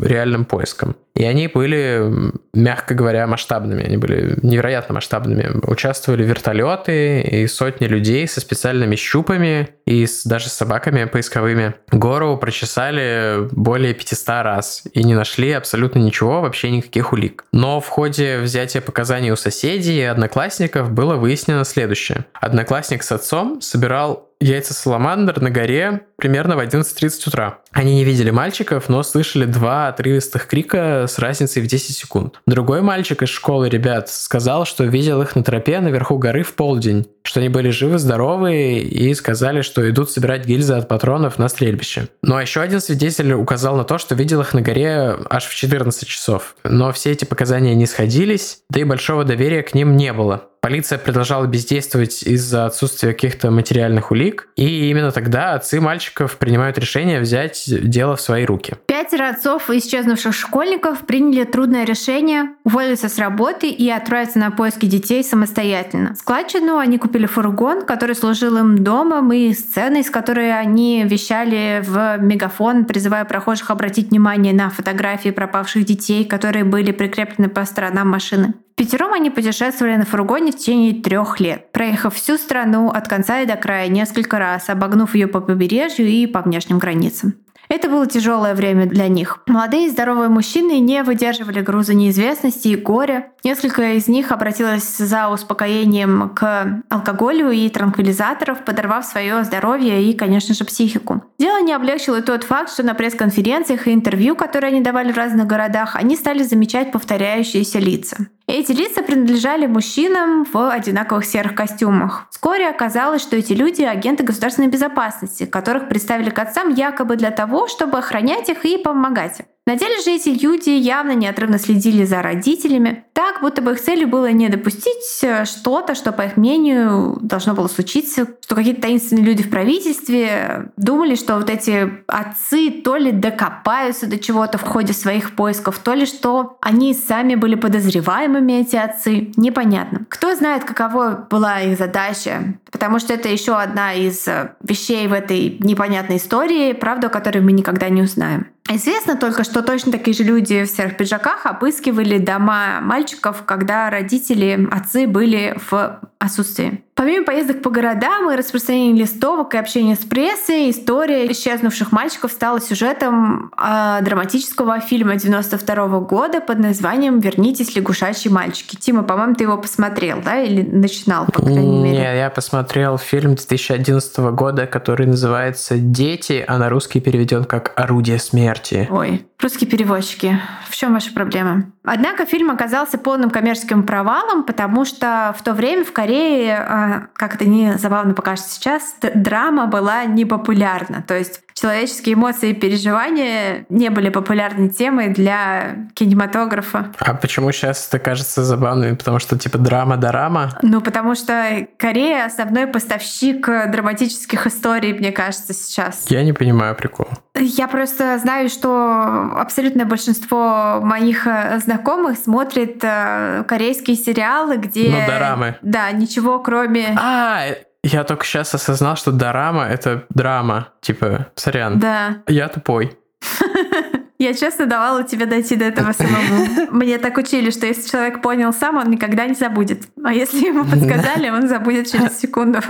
[0.00, 0.94] реальным поискам.
[1.16, 3.84] И они были, мягко говоря, масштабными.
[3.84, 5.60] Они были невероятно масштабными.
[5.66, 11.74] Участвовали вертолеты и сотни людей со специальными щупами и с, даже с собаками поисковыми.
[11.90, 17.44] Гору прочесали более более 500 раз и не нашли абсолютно ничего, вообще никаких улик.
[17.52, 22.24] Но в ходе взятия показаний у соседей и одноклассников было выяснено следующее.
[22.34, 27.58] Одноклассник с отцом собирал яйца саламандр на горе примерно в 11.30 утра.
[27.72, 32.40] Они не видели мальчиков, но слышали два отрывистых крика с разницей в 10 секунд.
[32.46, 37.06] Другой мальчик из школы ребят сказал, что видел их на тропе наверху горы в полдень,
[37.22, 42.08] что они были живы-здоровы и сказали, что идут собирать гильзы от патронов на стрельбище.
[42.22, 45.54] Ну а еще один свидетель указал на то, что видел их на горе аж в
[45.54, 46.56] 14 часов.
[46.64, 50.49] Но все эти показания не сходились, да и большого доверия к ним не было.
[50.60, 57.18] Полиция продолжала бездействовать из-за отсутствия каких-то материальных улик, и именно тогда отцы мальчиков принимают решение
[57.18, 58.74] взять дело в свои руки.
[58.86, 65.24] Пятеро отцов исчезнувших школьников приняли трудное решение уволиться с работы и отправиться на поиски детей
[65.24, 66.14] самостоятельно.
[66.14, 72.18] Складчину они купили фургон, который служил им домом и сценой, с которой они вещали в
[72.18, 78.52] мегафон, призывая прохожих обратить внимание на фотографии пропавших детей, которые были прикреплены по сторонам машины.
[78.80, 83.46] Пятером они путешествовали на фургоне в течение трех лет, проехав всю страну от конца и
[83.46, 87.34] до края несколько раз, обогнув ее по побережью и по внешним границам.
[87.68, 89.42] Это было тяжелое время для них.
[89.46, 93.32] Молодые и здоровые мужчины не выдерживали груза неизвестности и горя.
[93.44, 100.54] Несколько из них обратилось за успокоением к алкоголю и транквилизаторов, подорвав свое здоровье и, конечно
[100.54, 101.22] же, психику.
[101.38, 105.16] Дело не облегчил и тот факт, что на пресс-конференциях и интервью, которые они давали в
[105.16, 108.26] разных городах, они стали замечать повторяющиеся лица.
[108.46, 112.26] Эти лица принадлежали мужчинам в одинаковых серых костюмах.
[112.30, 117.68] Вскоре оказалось, что эти люди— агенты государственной безопасности, которых представили к отцам якобы для того,
[117.68, 119.46] чтобы охранять их и помогать им.
[119.66, 123.04] На деле же эти люди явно неотрывно следили за родителями,
[123.40, 127.54] так будто бы их целью было не допустить э, что-то, что, по их мнению, должно
[127.54, 133.12] было случиться, что какие-то таинственные люди в правительстве думали, что вот эти отцы то ли
[133.12, 138.76] докопаются до чего-то в ходе своих поисков, то ли что они сами были подозреваемыми, эти
[138.76, 139.32] отцы.
[139.36, 140.04] Непонятно.
[140.08, 145.12] Кто знает, каково была их задача, потому что это еще одна из э, вещей в
[145.12, 148.48] этой непонятной истории, правду о которой мы никогда не узнаем.
[148.68, 154.68] Известно только, что точно такие же люди в серых пиджаках обыскивали дома мальчиков, когда родители,
[154.70, 156.84] отцы были в отсутствии.
[156.94, 162.60] Помимо поездок по городам и распространения листовок и общения с прессой, история исчезнувших мальчиков стала
[162.60, 168.76] сюжетом э, драматического фильма 92 года под названием «Вернитесь, лягушачьи мальчики».
[168.76, 170.42] Тима, по-моему, ты его посмотрел, да?
[170.42, 171.98] Или начинал, по крайней мере?
[171.98, 178.18] Нет, я посмотрел фильм 2011 года, который называется «Дети», а на русский переведен как «Орудие
[178.18, 178.86] смерти».
[178.90, 181.64] Ой, русские переводчики, в чем ваша проблема?
[181.84, 187.34] Однако фильм оказался полным коммерческим провалом, потому что в то время в Корее а, как
[187.34, 191.02] это не забавно покажется сейчас, драма была непопулярна.
[191.06, 196.92] То есть человеческие эмоции и переживания не были популярной темой для кинематографа.
[196.98, 198.96] А почему сейчас это кажется забавным?
[198.96, 200.58] Потому что типа драма-дорама?
[200.62, 206.06] Ну, потому что Корея основной поставщик драматических историй, мне кажется, сейчас.
[206.08, 207.08] Я не понимаю прикол.
[207.34, 214.90] Я просто знаю, что абсолютное большинство моих э, знакомых смотрит э, корейские сериалы, где...
[214.90, 215.56] Ну, дорамы.
[215.62, 216.96] Да, ничего кроме...
[217.00, 217.42] А,
[217.82, 220.68] я только сейчас осознал, что дорама— это драма.
[220.80, 221.78] Типа, сорян.
[221.78, 222.22] Да.
[222.26, 222.96] Я тупой.
[224.20, 226.46] Я честно давала тебе дойти до этого самому.
[226.70, 229.84] Мне так учили, что если человек понял сам, он никогда не забудет.
[230.04, 232.60] А если ему подсказали, он забудет через секунду.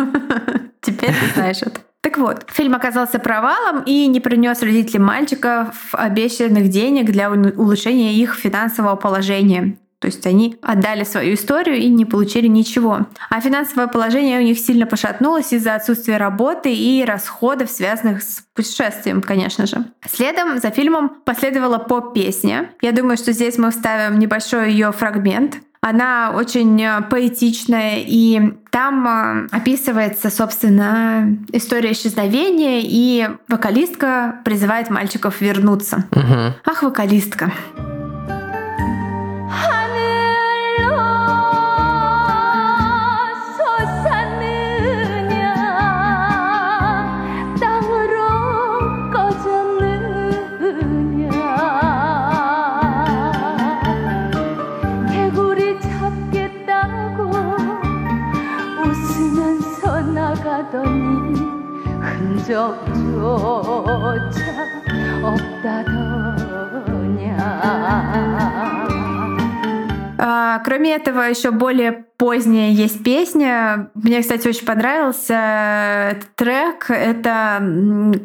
[0.80, 1.80] Теперь ты знаешь это.
[2.02, 8.36] Так вот, фильм оказался провалом и не принес родителям мальчиков обещанных денег для улучшения их
[8.36, 9.76] финансового положения.
[10.00, 13.06] То есть они отдали свою историю и не получили ничего.
[13.28, 19.20] А финансовое положение у них сильно пошатнулось из-за отсутствия работы и расходов, связанных с путешествием,
[19.20, 19.84] конечно же.
[20.08, 22.70] Следом за фильмом последовала поп-песня.
[22.80, 25.58] Я думаю, что здесь мы вставим небольшой ее фрагмент.
[25.82, 36.04] Она очень поэтичная, и там а, описывается, собственно, история исчезновения, и вокалистка призывает мальчиков вернуться.
[36.10, 36.54] Угу.
[36.66, 37.50] Ах, вокалистка.
[62.49, 64.15] 적조차
[65.23, 66.55] 없다더냐.
[70.17, 73.89] А, кроме этого, еще более поздняя есть песня.
[73.93, 76.89] Мне, кстати, очень понравился этот трек.
[76.89, 77.61] Это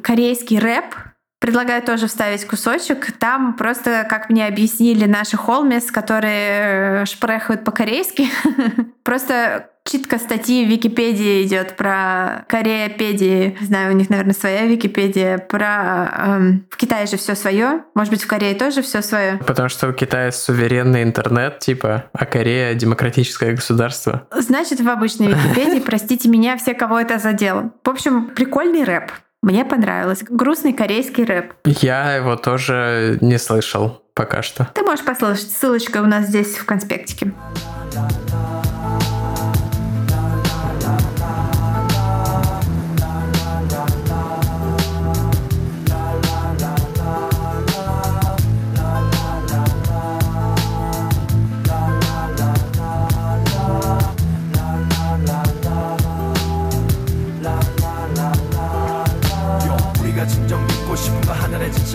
[0.02, 0.94] корейский рэп,
[1.40, 3.12] Предлагаю тоже вставить кусочек.
[3.12, 8.28] Там просто, как мне объяснили наши холмис, которые э, шпрехают по-корейски,
[9.05, 13.55] просто читка статьи в Википедии идет про Кореяпедии.
[13.61, 15.38] Знаю, у них, наверное, своя Википедия.
[15.38, 17.83] Про эм, в Китае же все свое.
[17.93, 19.38] Может быть, в Корее тоже все свое.
[19.45, 24.27] Потому что у Китая суверенный интернет, типа, а Корея демократическое государство.
[24.36, 27.71] Значит, в обычной Википедии, простите меня, все, кого это задело.
[27.83, 29.11] В общем, прикольный рэп.
[29.43, 30.23] Мне понравилось.
[30.27, 31.53] Грустный корейский рэп.
[31.65, 34.67] Я его тоже не слышал пока что.
[34.73, 35.51] Ты можешь послушать.
[35.51, 37.31] Ссылочка у нас здесь в конспектике.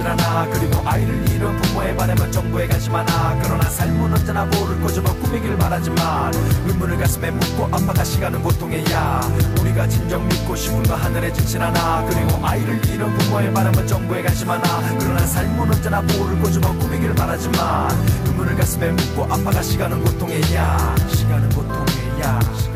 [0.01, 0.47] 묻질 않아.
[0.51, 5.57] 그리고 아이를 잃은 부모의 바람은 정부에 관심 많아 그러나 삶은 언제나 모를 꼬집어 뭐 꾸미길
[5.59, 6.33] 바라지만
[6.67, 9.21] 의문을 가슴에 묻고 아파가 시간은 고통이야.
[9.61, 12.07] 우리가 진정 믿고 싶은 거 하늘에 진실 않아.
[12.07, 14.63] 그리고 아이를 잃은 부모의 바람은 정부에 관심 많아
[14.99, 17.91] 그러나 삶은 언제나 모를 꼬집어 뭐 꾸미길 바라지만
[18.27, 20.97] 의문을 가슴에 묻고 아파가 시간은 고통이야.
[21.09, 22.70] 시간은 보통이야.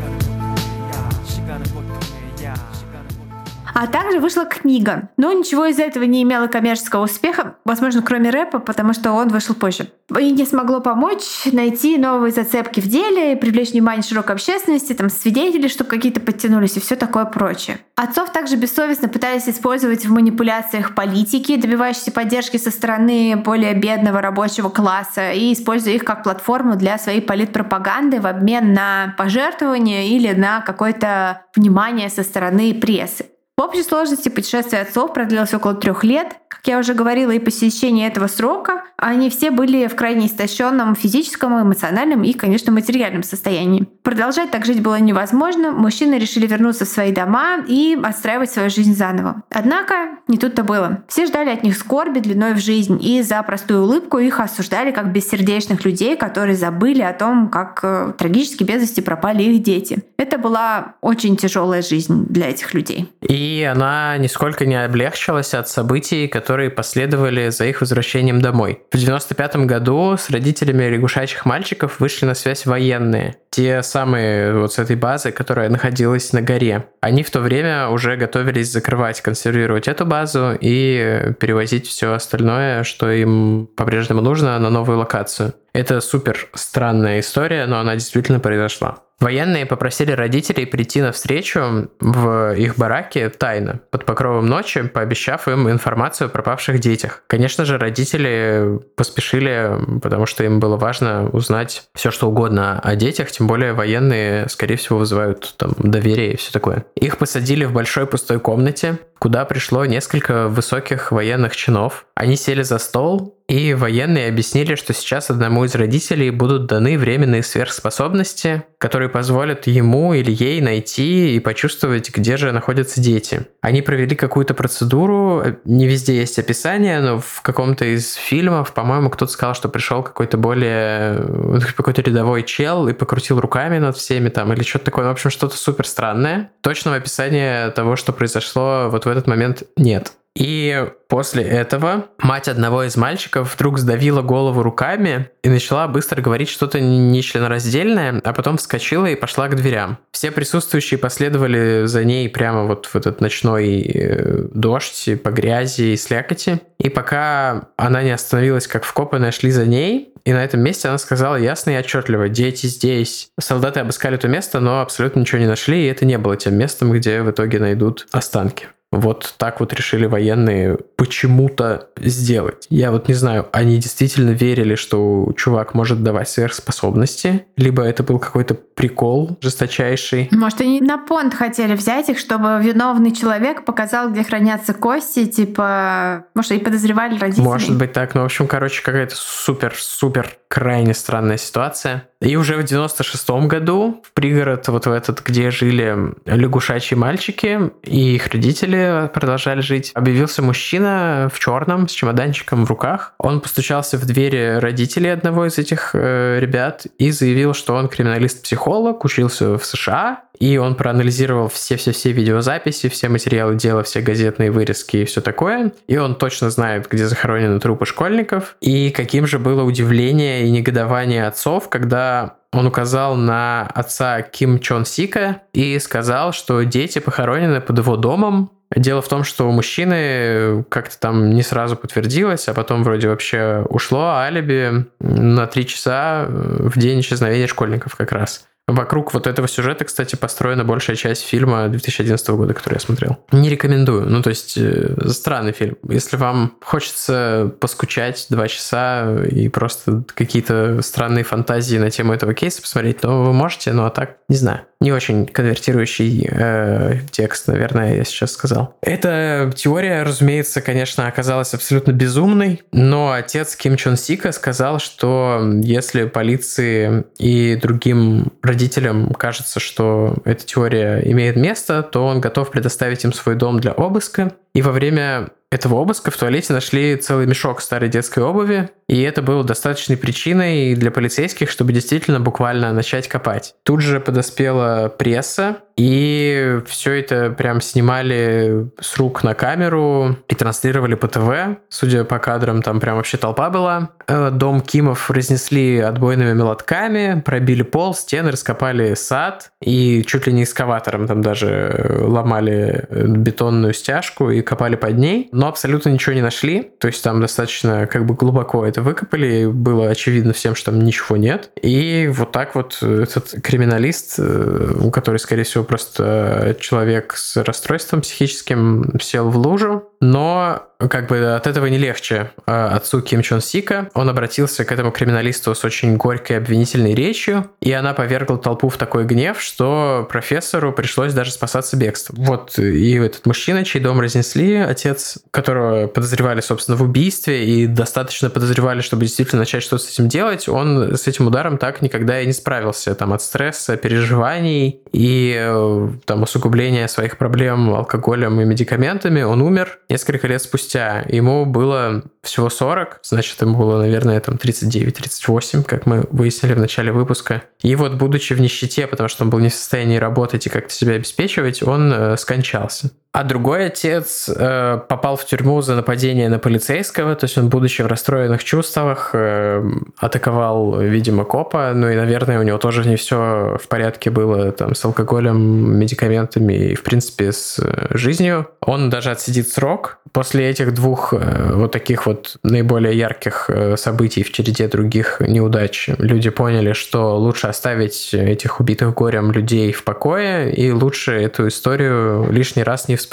[3.75, 5.09] А также вышла книга.
[5.17, 9.53] Но ничего из этого не имело коммерческого успеха, возможно, кроме рэпа, потому что он вышел
[9.53, 9.89] позже.
[10.17, 15.67] И не смогло помочь найти новые зацепки в деле, привлечь внимание широкой общественности, там, свидетелей,
[15.67, 17.79] чтобы какие-то подтянулись и все такое прочее.
[17.97, 24.69] Отцов также бессовестно пытались использовать в манипуляциях политики, добивающиеся поддержки со стороны более бедного рабочего
[24.69, 30.61] класса и используя их как платформу для своей политпропаганды в обмен на пожертвования или на
[30.61, 33.25] какое-то внимание со стороны прессы.
[33.57, 36.35] В общей сложности путешествие отцов продлилось около трех лет.
[36.55, 41.61] Как я уже говорила, и посещение этого срока, они все были в крайне истощенном физическом,
[41.61, 43.87] эмоциональном и, конечно, материальном состоянии.
[44.03, 45.71] Продолжать так жить было невозможно.
[45.71, 49.43] Мужчины решили вернуться в свои дома и отстраивать свою жизнь заново.
[49.49, 49.95] Однако
[50.27, 51.03] не тут-то было.
[51.07, 55.11] Все ждали от них скорби длиной в жизнь, и за простую улыбку их осуждали как
[55.11, 60.03] бессердечных людей, которые забыли о том, как э, трагически без вести пропали их дети.
[60.17, 63.11] Это была очень тяжелая жизнь для этих людей.
[63.21, 68.81] И она нисколько не облегчилась от событий, которые последовали за их возвращением домой.
[68.91, 73.35] В 95 году с родителями лягушачьих мальчиков вышли на связь военные.
[73.49, 76.85] Те самые вот с этой базы, которая находилась на горе.
[77.01, 83.09] Они в то время уже готовились закрывать, консервировать эту базу и перевозить все остальное, что
[83.11, 85.53] им по-прежнему нужно, на новую локацию.
[85.73, 89.04] Это супер странная история, но она действительно произошла.
[89.19, 95.69] Военные попросили родителей прийти на встречу в их бараке тайно, под покровом ночи, пообещав им
[95.69, 97.23] информацию о пропавших детях.
[97.27, 103.31] Конечно же, родители поспешили, потому что им было важно узнать все, что угодно о детях,
[103.31, 106.85] тем более военные, скорее всего, вызывают там доверие и все такое.
[106.95, 112.05] Их посадили в большой пустой комнате, куда пришло несколько высоких военных чинов.
[112.15, 117.43] Они сели за стол, и военные объяснили, что сейчас одному из родителей будут даны временные
[117.43, 123.45] сверхспособности, которые позволят ему или ей найти и почувствовать, где же находятся дети.
[123.61, 129.31] Они провели какую-то процедуру, не везде есть описание, но в каком-то из фильмов, по-моему, кто-то
[129.31, 134.63] сказал, что пришел какой-то более, какой-то рядовой чел и покрутил руками над всеми там, или
[134.63, 136.49] что-то такое, в общем, что-то супер странное.
[136.61, 140.13] Точного описания того, что произошло вот в этот момент, нет.
[140.35, 146.49] И после этого мать одного из мальчиков вдруг сдавила голову руками и начала быстро говорить
[146.49, 149.97] что-то нечленораздельное, а потом вскочила и пошла к дверям.
[150.11, 155.97] Все присутствующие последовали за ней прямо вот в этот ночной э, дождь по грязи и
[155.97, 156.59] слякоти.
[156.79, 160.97] И пока она не остановилась как вкопанная, шли за ней, и на этом месте она
[160.97, 163.29] сказала ясно и отчетливо, дети здесь.
[163.39, 166.91] Солдаты обыскали то место, но абсолютно ничего не нашли, и это не было тем местом,
[166.91, 168.67] где в итоге найдут останки.
[168.95, 172.65] Вот так вот решили военные почему-то сделать.
[172.69, 178.19] Я вот не знаю, они действительно верили, что чувак может давать сверхспособности, либо это был
[178.19, 180.29] какой-то прикол жесточайший.
[180.31, 186.25] Может, они на понт хотели взять их, чтобы виновный человек показал, где хранятся кости, типа,
[186.33, 187.43] может, и подозревали родителей.
[187.43, 192.07] Может быть так, но, в общем, короче, какая-то супер-супер крайне странная ситуация.
[192.21, 198.15] И уже в 96-м году в пригород, вот в этот, где жили лягушачьи мальчики и
[198.15, 203.13] их родители продолжали жить, объявился мужчина в черном с чемоданчиком в руках.
[203.17, 209.03] Он постучался в двери родителей одного из этих э, ребят и заявил, что он криминалист-психолог,
[209.05, 215.05] учился в США, и он проанализировал все-все-все видеозаписи, все материалы дела, все газетные вырезки и
[215.05, 215.71] все такое.
[215.87, 218.55] И он точно знает, где захоронены трупы школьников.
[218.61, 224.85] И каким же было удивление и негодование отцов, когда он указал на отца Ким Чон
[224.85, 228.51] Сика и сказал, что дети похоронены под его домом.
[228.75, 233.63] Дело в том, что у мужчины как-то там не сразу подтвердилось, а потом вроде вообще
[233.69, 238.47] ушло алиби на три часа в день исчезновения школьников как раз.
[238.67, 243.17] Вокруг вот этого сюжета, кстати, построена большая часть фильма 2011 года, который я смотрел.
[243.31, 244.09] Не рекомендую.
[244.09, 245.77] Ну, то есть, э, странный фильм.
[245.87, 252.61] Если вам хочется поскучать два часа и просто какие-то странные фантазии на тему этого кейса
[252.61, 257.95] посмотреть, то вы можете, ну а так, не знаю не очень конвертирующий э, текст, наверное,
[257.95, 258.77] я сейчас сказал.
[258.81, 266.05] Эта теория, разумеется, конечно, оказалась абсолютно безумной, но отец Ким Чон Сика сказал, что если
[266.05, 273.11] полиции и другим родителям кажется, что эта теория имеет место, то он готов предоставить им
[273.11, 274.31] свой дом для обыска.
[274.55, 279.21] И во время этого обыска в туалете нашли целый мешок старой детской обуви, и это
[279.21, 283.55] было достаточной причиной для полицейских, чтобы действительно буквально начать копать.
[283.63, 290.95] Тут же подоспела пресса, и все это прям снимали с рук на камеру и транслировали
[290.95, 291.57] по ТВ.
[291.69, 293.89] Судя по кадрам, там прям вообще толпа была.
[294.07, 300.43] Э, дом Кимов разнесли отбойными молотками, пробили пол, стены, раскопали сад и чуть ли не
[300.43, 306.71] экскаватором там даже ломали бетонную стяжку и копали под ней, но абсолютно ничего не нашли.
[306.79, 310.79] То есть там достаточно как бы глубоко это выкопали, и было очевидно всем, что там
[310.81, 311.49] ничего нет.
[311.61, 318.99] И вот так вот этот криминалист, э, который, скорее всего, просто человек с расстройством психическим
[319.01, 323.89] сел в лужу, но как бы от этого не легче а, отцу Ким Чон Сика.
[323.93, 328.77] Он обратился к этому криминалисту с очень горькой обвинительной речью, и она повергла толпу в
[328.77, 332.23] такой гнев, что профессору пришлось даже спасаться бегством.
[332.23, 338.29] Вот и этот мужчина, чей дом разнесли, отец, которого подозревали, собственно, в убийстве, и достаточно
[338.29, 342.25] подозревали, чтобы действительно начать что-то с этим делать, он с этим ударом так никогда и
[342.25, 342.95] не справился.
[342.95, 349.79] Там от стресса, переживаний и э, там усугубления своих проблем алкоголем и медикаментами он умер
[349.95, 351.05] несколько лет спустя.
[351.07, 356.91] Ему было всего 40, значит, ему было, наверное, там 39-38, как мы выяснили в начале
[356.91, 357.43] выпуска.
[357.61, 360.73] И вот, будучи в нищете, потому что он был не в состоянии работать и как-то
[360.73, 362.91] себя обеспечивать, он э, скончался.
[363.15, 367.81] А другой отец э, попал в тюрьму за нападение на полицейского, то есть он, будучи
[367.81, 369.63] в расстроенных чувствах, э,
[369.97, 374.75] атаковал, видимо, копа, ну и, наверное, у него тоже не все в порядке было там
[374.75, 378.47] с алкоголем, медикаментами и, в принципе, с э, жизнью.
[378.59, 379.99] Он даже отсидит срок.
[380.11, 385.89] После этих двух э, вот таких вот наиболее ярких э, событий в череде других неудач
[385.99, 392.29] люди поняли, что лучше оставить этих убитых горем людей в покое, и лучше эту историю
[392.29, 393.04] лишний раз не вспоминать,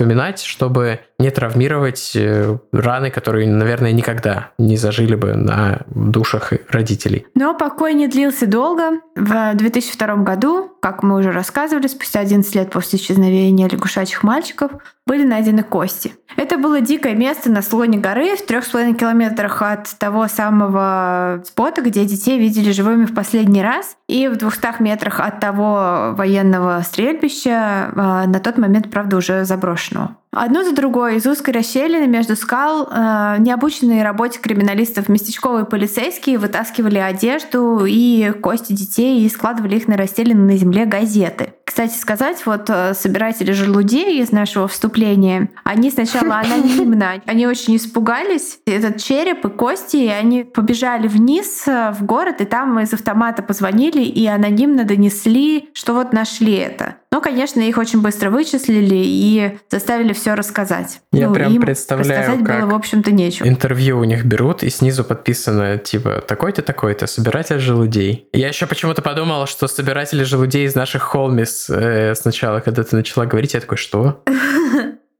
[0.44, 7.26] чтобы не травмировать э, раны, которые, наверное, никогда не зажили бы на душах родителей.
[7.34, 9.00] Но покой не длился долго.
[9.14, 14.72] В 2002 году, как мы уже рассказывали, спустя 11 лет после исчезновения лягушачьих мальчиков,
[15.06, 16.14] были найдены кости.
[16.36, 21.42] Это было дикое место на склоне горы в трех с половиной километрах от того самого
[21.44, 26.80] спота, где детей видели живыми в последний раз, и в двухстах метрах от того военного
[26.84, 30.16] стрельбища, а, на тот момент, правда, уже заброшенного.
[30.34, 36.96] Одно за другой из узкой расщелины между скал э, необученные работе криминалистов местечковые полицейские вытаскивали
[36.96, 41.52] одежду и кости детей и складывали их на расстеленные на земле газеты.
[41.72, 48.58] Кстати сказать, вот э, собиратели желудей из нашего вступления, они сначала анонимно, они очень испугались,
[48.66, 53.42] этот череп и кости, и они побежали вниз э, в город, и там из автомата
[53.42, 56.96] позвонили и анонимно донесли, что вот нашли это.
[57.10, 61.00] Но, конечно, их очень быстро вычислили и заставили все рассказать.
[61.12, 63.46] Я ну, прям представляю, как было, в общем-то, нечего.
[63.46, 68.28] интервью у них берут, и снизу подписано, типа, такой-то, такой-то, собиратель желудей.
[68.32, 73.26] Я еще почему-то подумал, что собиратели желудей из наших холмис э, сначала, когда ты начала
[73.26, 74.22] говорить, я такой, что?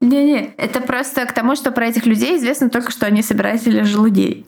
[0.03, 4.45] Не-не, это просто к тому, что про этих людей известно только, что они собиратели желудей.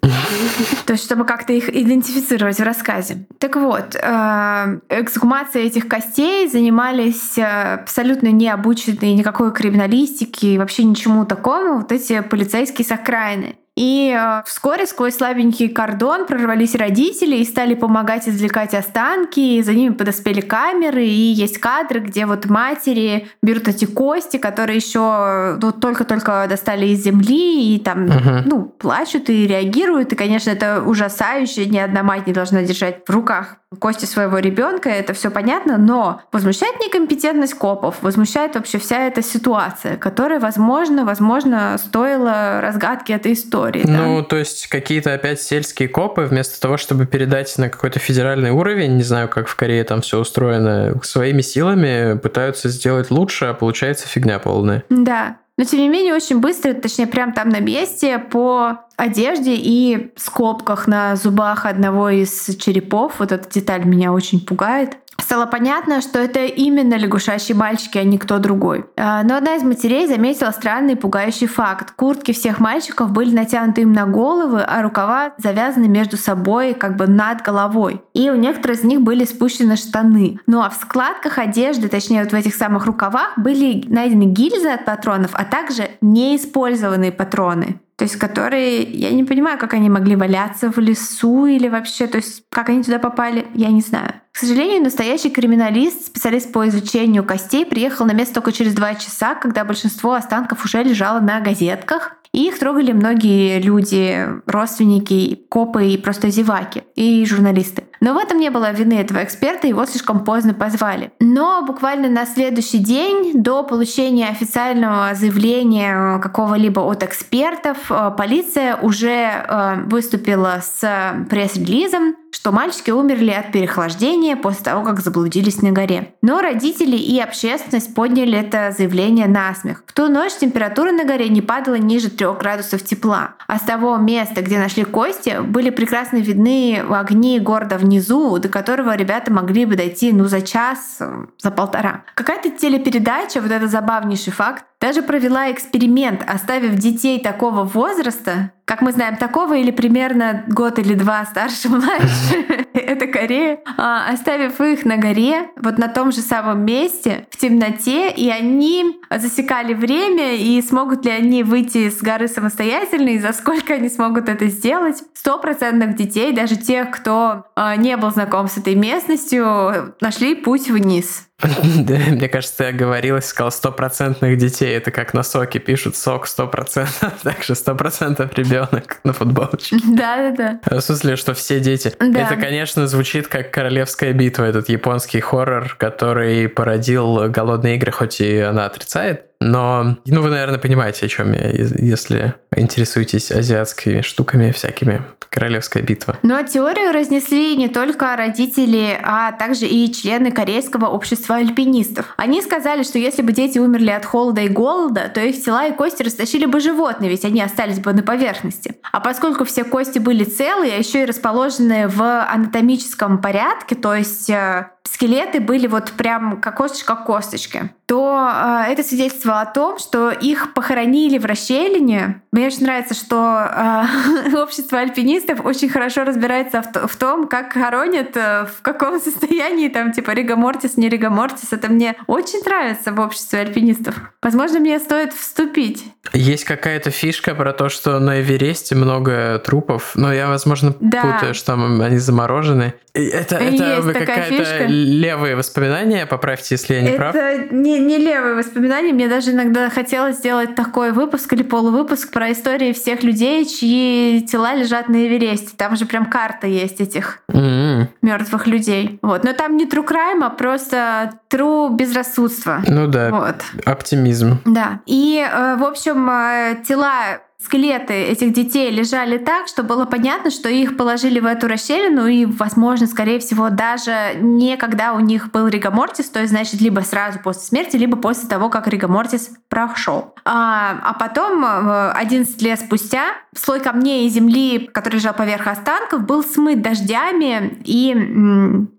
[0.85, 3.25] То есть, чтобы как-то их идентифицировать в рассказе.
[3.39, 10.83] Так вот, э, эксгумацией этих костей занимались э, абсолютно не обученные никакой криминалистики и вообще
[10.83, 13.55] ничему такому вот эти полицейские с окраины.
[13.76, 19.39] И э, вскоре сквозь слабенький кордон прорвались родители и стали помогать извлекать останки.
[19.39, 24.78] И за ними подоспели камеры, и есть кадры, где вот матери берут эти кости, которые
[24.78, 28.43] еще ну, только-только достали из земли, и там, uh-huh.
[28.45, 30.13] ну, плачут и реагируют.
[30.13, 31.65] И, конечно, это ужасающе.
[31.65, 36.21] Ни одна мать не должна держать в руках кости своего ребенка, это все понятно, но
[36.32, 43.64] возмущает некомпетентность копов, возмущает вообще вся эта ситуация, которая, возможно, возможно, стоила разгадки этой истории.
[43.86, 44.24] Ну, да?
[44.24, 49.03] то есть какие-то опять сельские копы, вместо того, чтобы передать на какой-то федеральный уровень, не
[49.03, 54.39] знаю, как в Корее там все устроено, своими силами пытаются сделать лучше, а получается фигня
[54.39, 54.84] полная.
[54.89, 60.11] Да, но тем не менее очень быстро, точнее прям там на месте, по одежде и
[60.15, 66.19] скобках на зубах одного из черепов, вот эта деталь меня очень пугает, Стало понятно, что
[66.19, 68.85] это именно лягушачьи мальчики, а не кто другой.
[68.97, 71.91] А, но одна из матерей заметила странный пугающий факт.
[71.91, 77.07] Куртки всех мальчиков были натянуты им на головы, а рукава завязаны между собой как бы
[77.07, 78.01] над головой.
[78.13, 80.39] И у некоторых из них были спущены штаны.
[80.47, 84.85] Ну а в складках одежды, точнее вот в этих самых рукавах, были найдены гильзы от
[84.85, 90.69] патронов, а также неиспользованные патроны то есть которые, я не понимаю, как они могли валяться
[90.69, 94.13] в лесу или вообще, то есть как они туда попали, я не знаю.
[94.33, 99.35] К сожалению, настоящий криминалист, специалист по изучению костей, приехал на место только через два часа,
[99.35, 102.17] когда большинство останков уже лежало на газетках.
[102.33, 107.85] И их трогали многие люди, родственники, копы и просто зеваки, и журналисты.
[107.99, 111.11] Но в этом не было вины этого эксперта, его слишком поздно позвали.
[111.19, 119.09] Но буквально на следующий день до получения официального заявления какого-либо от экспертов, э, полиция уже
[119.09, 120.81] э, выступила с
[121.29, 126.13] пресс-релизом, что мальчики умерли от переохлаждения после того, как заблудились на горе.
[126.21, 129.83] Но родители и общественность подняли это заявление на смех.
[129.87, 133.35] В ту ночь температура на горе не падала ниже 3 градусов тепла.
[133.47, 138.95] А с того места, где нашли кости, были прекрасно видны огни города внизу, до которого
[138.95, 141.01] ребята могли бы дойти ну за час,
[141.37, 142.03] за полтора.
[142.15, 148.91] Какая-то телепередача, вот это забавнейший факт, даже провела эксперимент, оставив детей такого возраста, как мы
[148.91, 154.97] знаем, такого или примерно год или два старше, младше, это Корея, а, оставив их на
[154.97, 161.03] горе, вот на том же самом месте, в темноте, и они засекали время, и смогут
[161.03, 165.01] ли они выйти с горы самостоятельно, и за сколько они смогут это сделать.
[165.15, 171.27] Стопроцентных детей, даже тех, кто а, не был знаком с этой местностью, нашли путь вниз.
[171.43, 174.75] Мне кажется, ты оговорилась, сказал стопроцентных детей.
[174.75, 179.77] Это как на соке пишут сок сто процентов, также сто процентов ребенок на футболочке.
[179.88, 180.59] Да-да-да.
[180.77, 181.93] В смысле, что все дети.
[181.99, 182.21] Да.
[182.21, 188.39] Это, конечно, звучит как королевская битва, этот японский хоррор, который породил голодные игры, хоть и
[188.39, 189.25] она отрицает.
[189.45, 195.03] Но, ну, вы, наверное, понимаете, о чем я, если интересуетесь азиатскими штуками всякими.
[195.29, 196.17] Королевская битва.
[196.23, 202.13] Но теорию разнесли не только родители, а также и члены Корейского общества альпинистов.
[202.15, 205.73] Они сказали, что если бы дети умерли от холода и голода, то их тела и
[205.73, 208.75] кости растащили бы животные, ведь они остались бы на поверхности.
[208.93, 214.29] А поскольку все кости были целые, а еще и расположены в анатомическом порядке, то есть
[214.29, 218.29] э, скелеты были вот прям как косточка к косточке, то
[218.67, 222.21] э, это свидетельствовало о том, что их похоронили в расщелине.
[222.31, 228.15] Мне очень нравится, что э, общество альпинистов очень хорошо разбирается в, в том, как хоронят,
[228.15, 231.51] э, в каком состоянии там типа ригомортис, не ригомортис.
[231.51, 233.95] Это мне очень нравится в обществе альпинистов.
[234.21, 235.86] Возможно, мне стоит вступить.
[236.13, 241.01] Есть какая-то фишка про то, что на Эвересте много трупов, но я, возможно, да.
[241.01, 242.73] путаю, что они заморожены.
[242.95, 247.15] Это, это какая-то левые воспоминания, поправьте, если я не это прав.
[247.15, 248.93] Это не, не левые воспоминания.
[248.93, 254.55] Мне даже иногда хотелось сделать такой выпуск или полувыпуск про истории всех людей, чьи тела
[254.55, 255.49] лежат на Эвересте.
[255.57, 257.87] Там же прям карта есть этих mm-hmm.
[258.01, 258.97] мертвых людей.
[259.01, 259.25] Вот.
[259.25, 262.61] Но там не true crime, а просто true безрассудство.
[262.65, 263.09] Ну да.
[263.11, 263.35] Вот.
[263.65, 264.39] Оптимизм.
[264.45, 264.79] Да.
[264.85, 270.49] И, э, в общем, э, тела скелеты этих детей лежали так, что было понятно, что
[270.49, 275.47] их положили в эту расщелину, и, возможно, скорее всего, даже не когда у них был
[275.47, 280.13] ригомортис, то есть, значит, либо сразу после смерти, либо после того, как ригомортис прошел.
[280.25, 286.23] А, а потом, 11 лет спустя, слой камней и земли, который лежал поверх останков, был
[286.23, 287.95] смыт дождями, и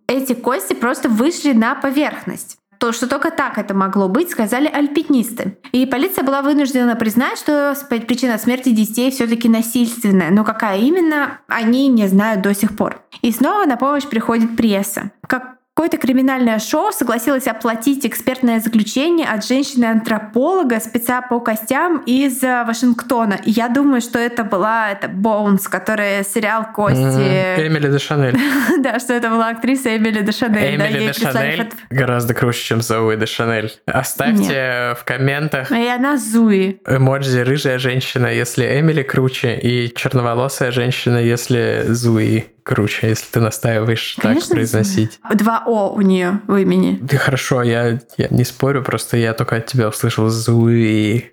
[0.08, 2.58] эти кости просто вышли на поверхность.
[2.78, 5.58] То, что только так это могло быть, сказали альпинисты.
[5.72, 10.30] И полиция была вынуждена признать, что причина смерти детей все-таки насильственная.
[10.30, 13.02] Но какая именно, они не знают до сих пор.
[13.22, 15.10] И снова на помощь приходит пресса.
[15.26, 22.64] Как какое-то криминальное шоу согласилось оплатить экспертное заключение от женщины-антрополога, спеца по костям из э,
[22.64, 23.38] Вашингтона.
[23.44, 26.96] И я думаю, что это была это Боунс, которая сериал «Кости».
[26.98, 28.38] Эмили де Шанель.
[28.78, 30.76] Да, что это была актриса Эмили де Шанель.
[30.76, 33.70] Эмили де Шанель гораздо круче, чем Зоуи де Шанель.
[33.84, 36.80] Оставьте в комментах И она Зуи.
[36.86, 44.16] эмоджи «рыжая женщина», если Эмили круче, и черноволосая женщина, если Зуи круче, если ты настаиваешь
[44.20, 45.20] Конечно, так произносить.
[45.32, 46.98] Два О у нее в имени.
[47.00, 51.30] Да хорошо, я, я не спорю, просто я только от тебя услышал Зуи.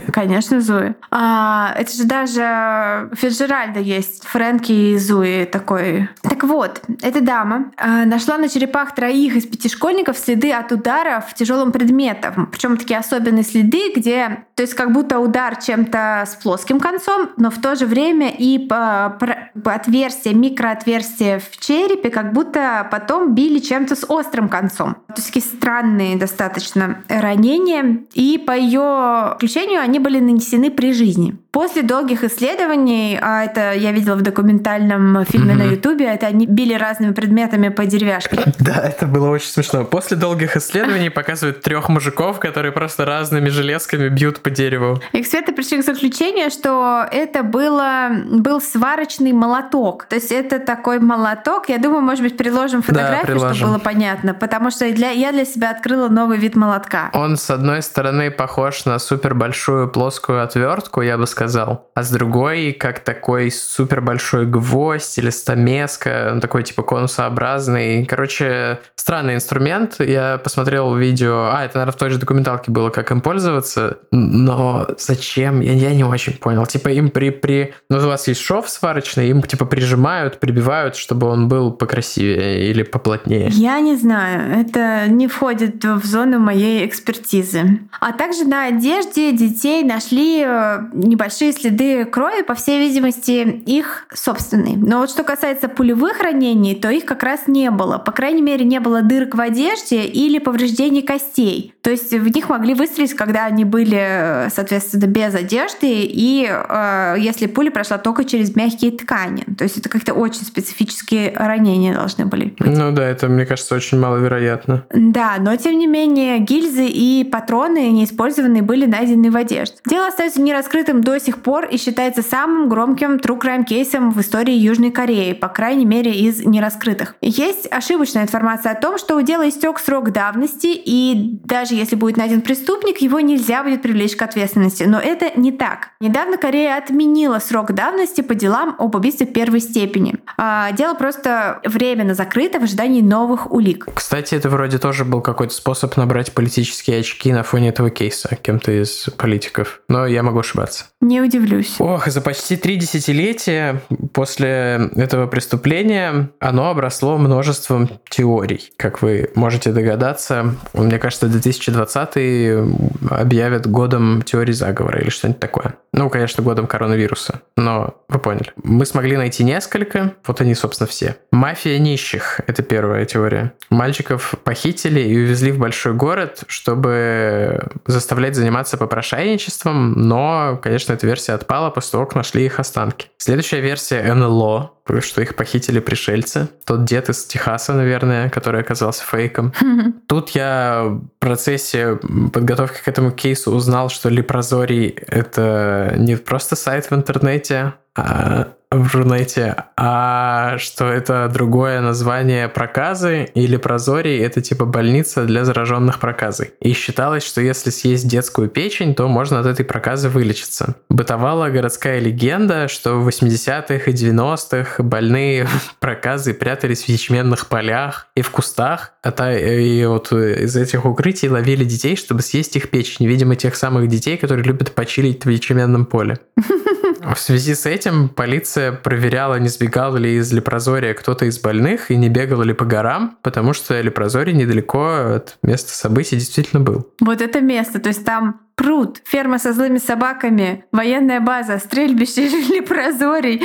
[0.12, 0.94] Конечно, Зуи.
[1.10, 6.08] А, это же даже Фиджеральда есть, Фрэнки и Зуи такой.
[6.22, 11.34] Так вот, эта дама а, нашла на черепах троих из пяти школьников следы от ударов
[11.34, 12.48] тяжелым предметом.
[12.50, 17.50] Причем такие особенные следы, где, то есть как будто удар чем-то с плоским концом, но
[17.50, 19.18] в то же время и по,
[19.62, 24.94] по отверстие, микроотверстие в черепе, как будто потом били чем-то с острым концом.
[25.08, 28.04] То есть такие странные достаточно ранения.
[28.12, 31.36] И по ее заключению они были нанесены при жизни.
[31.50, 35.58] После долгих исследований, а это я видела в документальном фильме mm-hmm.
[35.58, 38.38] на Ютубе, это они били разными предметами по деревяшке.
[38.64, 39.84] Да, это было очень смешно.
[39.84, 45.00] После долгих исследований показывают трех мужиков, которые просто разными железками бьют по дереву.
[45.12, 50.06] Эксперты пришли к заключению, что это было, был сварочный молоток.
[50.06, 51.68] То есть это такой молоток.
[51.68, 54.32] Я думаю, может быть, приложим фотографию, да, чтобы было понятно.
[54.32, 57.10] Потому что для, я для себя открыла новый вид молотка.
[57.12, 61.90] Он, с одной стороны, похож на супер большую плоскую отвертку, я бы сказал.
[61.94, 68.04] А с другой, как такой супер большой гвоздь или стамеска, такой типа конусообразный.
[68.04, 69.96] Короче, странный инструмент.
[70.00, 74.86] Я посмотрел видео, а, это, наверное, в той же документалке было, как им пользоваться, но
[74.98, 75.60] зачем?
[75.60, 76.66] Я, я не очень понял.
[76.66, 77.72] Типа им при, при...
[77.88, 82.82] Ну, у вас есть шов сварочный, им типа прижимают, прибивают, чтобы он был покрасивее или
[82.82, 83.48] поплотнее.
[83.48, 87.80] Я не знаю, это не входит в зону моей экспертизы.
[88.00, 94.06] А также на одежде детей нашли э, небольшие большие следы крови, по всей видимости, их
[94.12, 94.76] собственные.
[94.76, 97.98] Но вот что касается пулевых ранений, то их как раз не было.
[97.98, 101.74] По крайней мере, не было дырок в одежде или повреждений костей.
[101.82, 107.46] То есть в них могли выстрелить, когда они были, соответственно, без одежды, и э, если
[107.46, 109.44] пуля прошла только через мягкие ткани.
[109.58, 112.76] То есть это как-то очень специфические ранения должны были быть.
[112.76, 114.84] Ну да, это, мне кажется, очень маловероятно.
[114.94, 119.76] Да, но тем не менее гильзы и патроны неиспользованные были найдены в одежде.
[119.86, 124.54] Дело остается нераскрытым до сих пор и считается самым громким true crime кейсом в истории
[124.54, 127.16] Южной Кореи, по крайней мере из нераскрытых.
[127.20, 132.16] Есть ошибочная информация о том, что у дела истек срок давности, и даже если будет
[132.16, 134.84] найден преступник, его нельзя будет привлечь к ответственности.
[134.84, 135.90] Но это не так.
[136.00, 140.16] Недавно Корея отменила срок давности по делам об убийстве первой степени.
[140.36, 143.86] А, дело просто временно закрыто в ожидании новых улик.
[143.94, 148.72] Кстати, это вроде тоже был какой-то способ набрать политические очки на фоне этого кейса кем-то
[148.72, 149.80] из политиков.
[149.88, 150.84] Но я могу ошибаться.
[151.00, 151.74] Не удивлюсь.
[151.80, 153.82] Ох, за почти три десятилетия
[154.12, 158.72] после этого преступления оно обросло множеством теорий.
[158.76, 162.70] Как вы можете догадаться, мне кажется, 2020
[163.10, 165.74] объявят годом теории заговора или что-нибудь такое.
[165.92, 168.52] Ну, конечно, годом коронавируса, но вы поняли.
[168.62, 171.16] Мы смогли найти несколько, вот они, собственно, все.
[171.32, 173.52] Мафия нищих— это первая теория.
[173.70, 178.76] Мальчиков похитили и увезли в большой город, чтобы заставлять заниматься
[179.24, 183.08] попрошайничеством, но, конечно, эта версия отпала после того, как нашли их останки.
[183.16, 186.48] Следующая версия НЛО, что их похитили пришельцы.
[186.66, 189.52] Тот дед из Техаса, наверное, который оказался фейком.
[190.08, 191.98] Тут я в процессе
[192.32, 198.94] подготовки к этому кейсу узнал, что Лепрозорий— это не просто сайт в интернете, а в
[198.94, 206.52] Рунете, а что это другое название проказы или прозорий, это типа больница для зараженных проказой.
[206.60, 210.76] И считалось, что если съесть детскую печень, то можно от этой проказы вылечиться.
[210.88, 215.46] Бытовала городская легенда, что в 80-х и 90-х больные
[215.80, 221.64] проказы прятались в ячменных полях и в кустах, а и вот из этих укрытий ловили
[221.64, 223.06] детей, чтобы съесть их печень.
[223.06, 226.18] Видимо, тех самых детей, которые любят почилить в ячменном поле.
[227.12, 231.96] В связи с этим полиция проверяла, не сбегал ли из Лепрозория кто-то из больных и
[231.96, 236.92] не бегал ли по горам, потому что Лепрозорий недалеко от места событий действительно был.
[237.00, 243.42] Вот это место, то есть там пруд, ферма со злыми собаками, военная база, стрельбище, лепрозорий.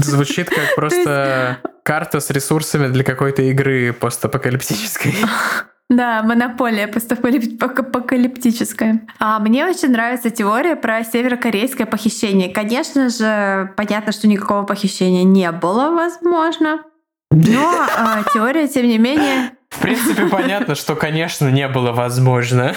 [0.00, 5.14] Звучит как просто карта с ресурсами для какой-то игры постапокалиптической.
[5.88, 9.06] Да, монополия постапокалиптическая.
[9.20, 12.48] А мне очень нравится теория про северокорейское похищение.
[12.48, 16.80] Конечно же, понятно, что никакого похищения не было, возможно.
[17.30, 22.74] Но а, теория, тем не менее, В принципе, понятно, что, конечно, не было возможно.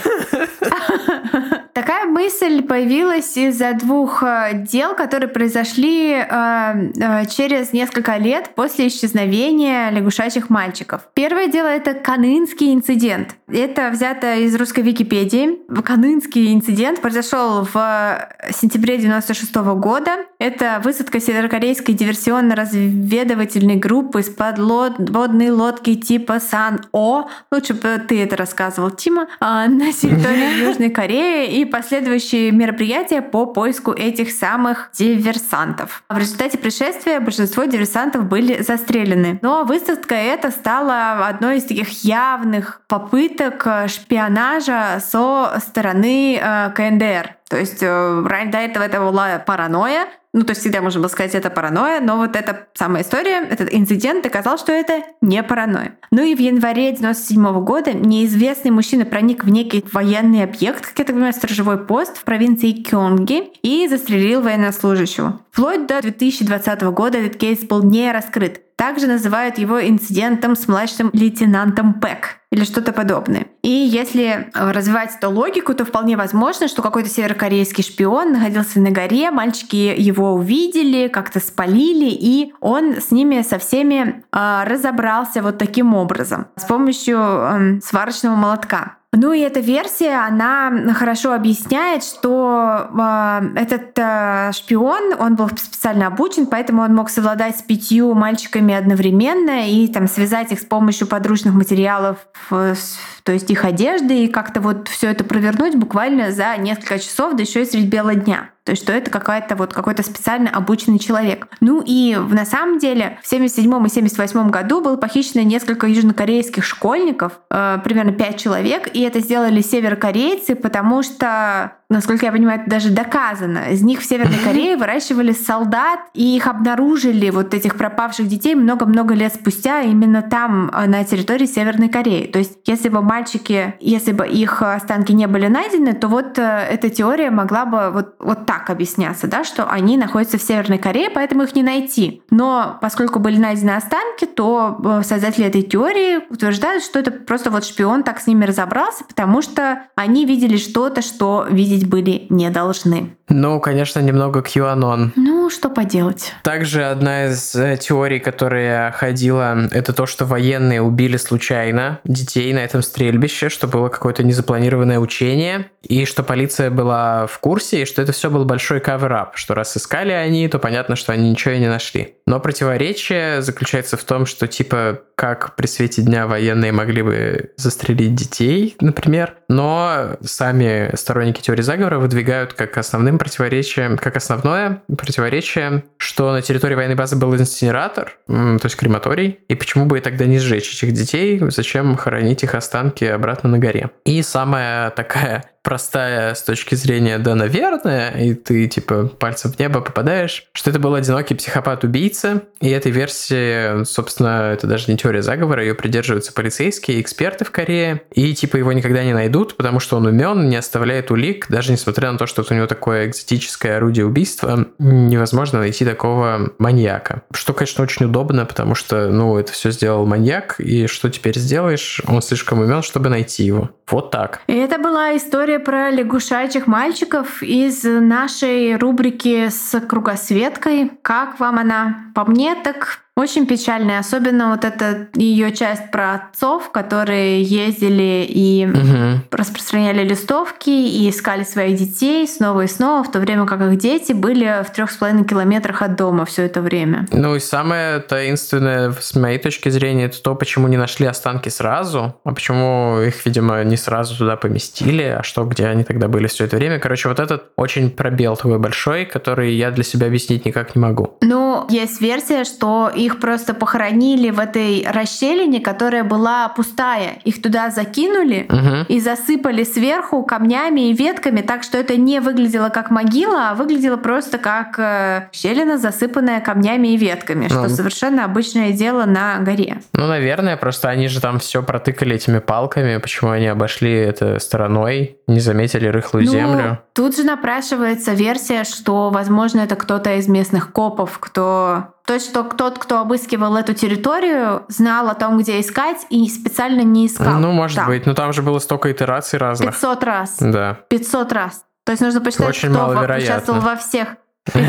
[1.80, 8.90] Такая мысль появилась из-за двух э, дел, которые произошли э, э, через несколько лет после
[8.90, 11.04] исчезновения лягушачьих мальчиков.
[11.14, 13.38] Первое дело— это Канынский инцидент.
[13.48, 15.58] Это взято из русской Википедии.
[15.82, 20.26] Канынский инцидент произошел в сентябре 96 года.
[20.38, 27.30] Это высадка северокорейской диверсионно-разведывательной группы из подводной лодки типа Сан-О.
[27.52, 29.28] Лучше бы ты это рассказывал, Тима.
[29.40, 36.04] На территории Южной Кореи и последующие мероприятия по поиску этих самых диверсантов.
[36.10, 39.40] В результате происшествия большинство диверсантов были застрелены.
[39.42, 47.36] Но высадка эта стала одной из таких явных попыток шпионажа со стороны э, КНДР.
[47.50, 51.34] То есть э, до этого это была паранойя, ну, то есть всегда можно было сказать,
[51.34, 55.98] это паранойя, но вот эта самая история, этот инцидент доказал, что это не паранойя.
[56.12, 61.06] Ну и в январе 97 года неизвестный мужчина проник в некий военный объект, как я
[61.06, 65.40] так понимаю, сторожевой пост в провинции Кёнги и застрелил военнослужащего.
[65.52, 68.62] Вплоть до 2020 года этот кейс был не раскрыт.
[68.80, 73.48] Также называют его инцидентом с младшим лейтенантом Пэк или что-то подобное.
[73.62, 79.32] И если развивать эту логику, то вполне возможно, что какой-то северокорейский шпион находился на горе,
[79.32, 85.94] мальчики его увидели, как-то спалили, и он с ними со всеми э, разобрался вот таким
[85.94, 88.99] образом с помощью э, сварочного молотка.
[89.12, 96.06] Ну и эта версия, она хорошо объясняет, что э, этот э, шпион, он был специально
[96.06, 101.08] обучен, поэтому он мог совладать с пятью мальчиками одновременно и там связать их с помощью
[101.08, 102.20] подручных материалов,
[102.52, 102.76] э,
[103.24, 107.42] то есть их одежды, и как-то вот все это провернуть буквально за несколько часов, да
[107.42, 108.52] еще и средь бела дня.
[108.70, 111.48] То есть, что это какая-то вот какой-то специально обученный человек.
[111.60, 117.40] Ну и на самом деле в 77 и 78 году было похищено несколько южнокорейских школьников,
[117.50, 122.92] э, примерно 5 человек, и это сделали северокорейцы, потому что насколько я понимаю, это даже
[122.92, 123.72] доказано.
[123.72, 129.14] Из них в Северной Корее выращивали солдат, и их обнаружили, вот этих пропавших детей, много-много
[129.16, 132.28] лет спустя именно там, э, на территории Северной Кореи.
[132.28, 136.68] То есть, если бы мальчики, если бы их останки не были найдены, то вот э,
[136.70, 141.10] эта теория могла бы вот, вот так объясняться, да, что они находятся в Северной Корее,
[141.10, 142.24] поэтому их не найти.
[142.32, 147.66] Но поскольку были найдены останки, то э, создатели этой теории утверждают, что это просто вот
[147.66, 153.16] шпион так с ними разобрался, потому что они видели что-то, что видеть были не должны.
[153.30, 155.12] Ну, конечно, немного QAnon.
[155.16, 156.34] Ну, что поделать.
[156.44, 162.60] Также одна из э, теорий, которая ходила, это то, что военные убили случайно детей на
[162.60, 168.02] этом стрельбище, что было какое-то незапланированное учение, и что полиция была в курсе, и что
[168.02, 171.60] это все был большой cover-up, что раз искали они, то понятно, что они ничего и
[171.60, 172.16] не нашли.
[172.26, 178.16] Но противоречие заключается в том, что типа как при свете дня военные могли бы застрелить
[178.16, 186.32] детей, например, но сами сторонники теории заговора выдвигают как основным противоречием, как основное противоречие, что
[186.32, 190.40] на территории военной базы был инсинератор, то есть крематорий, и почему бы и тогда не
[190.40, 193.92] сжечь этих детей, зачем хоронить их останки обратно на горе.
[194.06, 199.82] И самая такая простая с точки зрения, да, наверное, и ты, типа, пальцем в небо
[199.82, 205.64] попадаешь, что это был одинокий психопат-убийца, и этой версии, собственно, это даже не теория заговора,
[205.64, 210.06] ее придерживаются полицейские, эксперты в Корее, и, типа, его никогда не найдут, потому что он
[210.06, 214.68] умен, не оставляет улик, даже несмотря на то, что у него такое экзотическое орудие убийства,
[214.78, 217.24] невозможно найти такого маньяка.
[217.34, 222.02] Что, конечно, очень удобно, потому что, ну, это все сделал маньяк, и что теперь сделаешь?
[222.08, 223.70] Он слишком умен, чтобы найти его.
[223.90, 224.42] Вот так.
[224.48, 230.92] И это была история про лягушачьих мальчиков из нашей рубрики с кругосветкой.
[231.02, 232.12] Как вам она?
[232.14, 238.66] По мне так очень печальная, особенно вот эта ее часть про отцов, которые ездили и
[238.66, 239.22] угу.
[239.32, 244.14] распространяли листовки и искали своих детей снова и снова, в то время как их дети
[244.14, 247.08] были в трех с половиной километрах от дома все это время.
[247.12, 252.16] Ну и самое таинственное, с моей точки зрения, это то, почему не нашли останки сразу,
[252.24, 256.46] а почему их, видимо, не сразу туда поместили, а что, где они тогда были все
[256.46, 256.80] это время.
[256.80, 261.18] Короче, вот этот очень пробел твой большой, который я для себя объяснить никак не могу.
[261.22, 267.20] Ну, есть версия, что их их просто похоронили в этой расщелине, которая была пустая.
[267.24, 268.86] Их туда закинули угу.
[268.88, 273.98] и засыпали сверху камнями и ветками, так что это не выглядело как могила, а выглядело
[273.98, 279.82] просто как э, щелина, засыпанная камнями и ветками, ну, что совершенно обычное дело на горе.
[279.94, 285.18] Ну, наверное, просто они же там все протыкали этими палками, почему они обошли это стороной,
[285.28, 286.80] не заметили рыхлую ну, землю.
[286.94, 292.42] Тут же напрашивается версия, что, возможно, это кто-то из местных копов, кто То есть, что
[292.42, 297.40] тот, кто обыскивал эту территорию, знал о том, где искать, и специально не искал.
[297.40, 297.86] Ну, может там.
[297.86, 298.08] быть.
[298.08, 299.76] Но там же было столько итераций разных.
[299.76, 300.38] 500 раз.
[300.40, 300.80] Да.
[300.90, 301.66] 500 раз.
[301.86, 303.36] То есть нужно посчитать, Очень кто маловероятно.
[303.36, 304.16] участвовал во всех
[304.46, 304.64] 500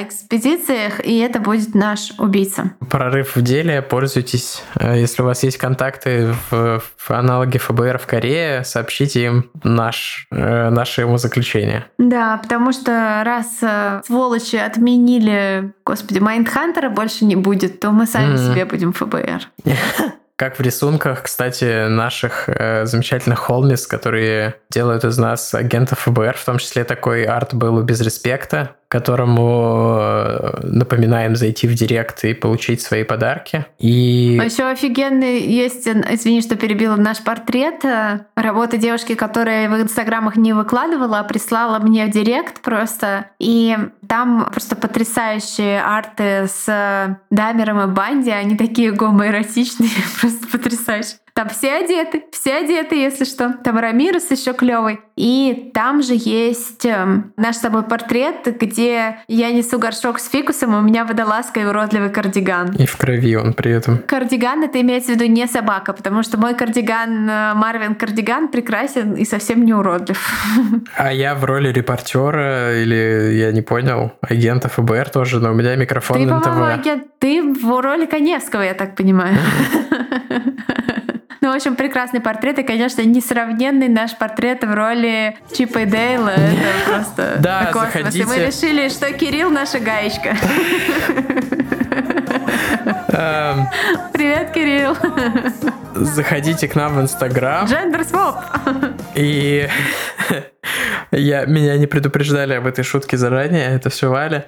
[0.00, 2.72] экспедициях, и это будет наш убийца.
[2.90, 4.62] Прорыв в деле, пользуйтесь.
[4.80, 10.26] Э, Если у вас есть контакты в, в аналоге ФБР в Корее, сообщите им наш,
[10.30, 11.86] э, наше ему заключение.
[11.98, 18.34] Да, потому что раз э, сволочи отменили, господи, Майндхантера больше не будет, то мы сами
[18.34, 18.52] Мгм.
[18.52, 19.42] себе будем ФБР.
[20.36, 26.44] Как в рисунках, кстати, наших э, замечательных холмис, которые делают из нас агентов ФБР, в
[26.44, 32.32] том числе такой арт был у Без Респекта, которому э, напоминаем зайти в директ и
[32.32, 33.66] получить свои подарки.
[33.78, 39.80] И еще офигенный есть, э, извини, что перебила наш портрет, э, работа девушки, которая в
[39.80, 43.26] инстаграмах не выкладывала, а прислала мне в директ просто.
[43.38, 43.76] И
[44.08, 51.18] там просто потрясающие арты с Дамером и Банди, они такие гомоэротичные, просто потрясающие.
[51.38, 53.52] Там все одеты, все одеты, если что.
[53.62, 54.98] Там Рамирес еще клевый.
[55.18, 60.76] И там же есть эм, наш с тобой портрет, где я несу горшок с фикусом,
[60.76, 62.72] и у меня водолазка и уродливый кардиган.
[62.78, 63.98] и в крови он при этом.
[63.98, 69.14] Кардиган это имеется в виду не собака, потому что мой кардиган, э, Марвин кардиган, прекрасен
[69.14, 70.20] и совсем не уродлив.
[70.96, 75.74] А я в роли репортера или, я не понял, агента ФБР тоже, но у меня
[75.74, 76.86] микрофон Ты, на по-моему, ТВ.
[76.86, 79.36] агент- ты в роли Коневского, я так понимаю.
[81.48, 86.28] Ну, в общем, прекрасный портрет и, конечно, несравненный наш портрет в роли Чипа и Дейла.
[86.28, 86.52] Это
[86.86, 88.14] просто Да, космос.
[88.14, 88.46] И мы заходите.
[88.66, 90.36] решили, что Кирилл наша гаечка.
[93.08, 93.66] Эм,
[94.12, 94.94] Привет, Кирилл.
[95.94, 97.66] Заходите к нам в Инстаграм.
[97.66, 98.36] Джендер своп.
[99.14, 99.66] И
[101.12, 104.44] я, меня не предупреждали об этой шутке заранее, это все Валя.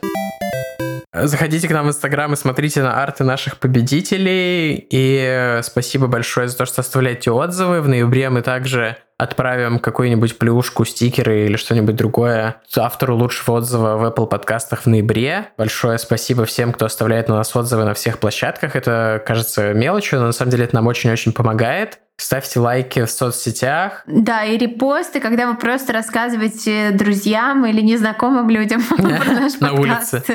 [1.12, 4.74] Заходите к нам в Инстаграм и смотрите на арты наших победителей.
[4.90, 7.80] И э, спасибо большое за то, что оставляете отзывы.
[7.80, 14.04] В ноябре мы также отправим какую-нибудь плюшку, стикеры или что-нибудь другое автору лучшего отзыва в
[14.04, 15.48] Apple подкастах в ноябре.
[15.58, 18.76] Большое спасибо всем, кто оставляет на нас отзывы на всех площадках.
[18.76, 21.98] Это кажется мелочью, но на самом деле это нам очень-очень помогает.
[22.20, 24.02] Ставьте лайки в соцсетях.
[24.06, 29.02] Да, и репосты, когда вы просто рассказываете друзьям или незнакомым людям про
[29.32, 30.30] наш На подкаст.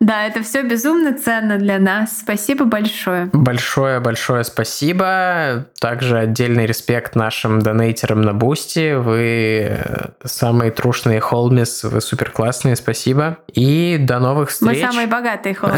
[0.00, 2.18] да, это все безумно ценно для нас.
[2.18, 3.26] Спасибо большое.
[3.32, 5.66] Большое-большое спасибо.
[5.80, 8.94] Также отдельный респект нашим донейтерам на Бусти.
[8.94, 13.38] Вы э, самые трушные homies, вы супер классные, спасибо.
[13.52, 14.86] И до новых Мы встреч.
[14.90, 15.76] самые богатые homies.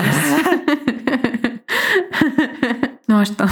[3.08, 3.48] Ну а что?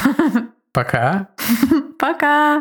[0.73, 1.29] Пока.
[1.99, 2.61] Пока!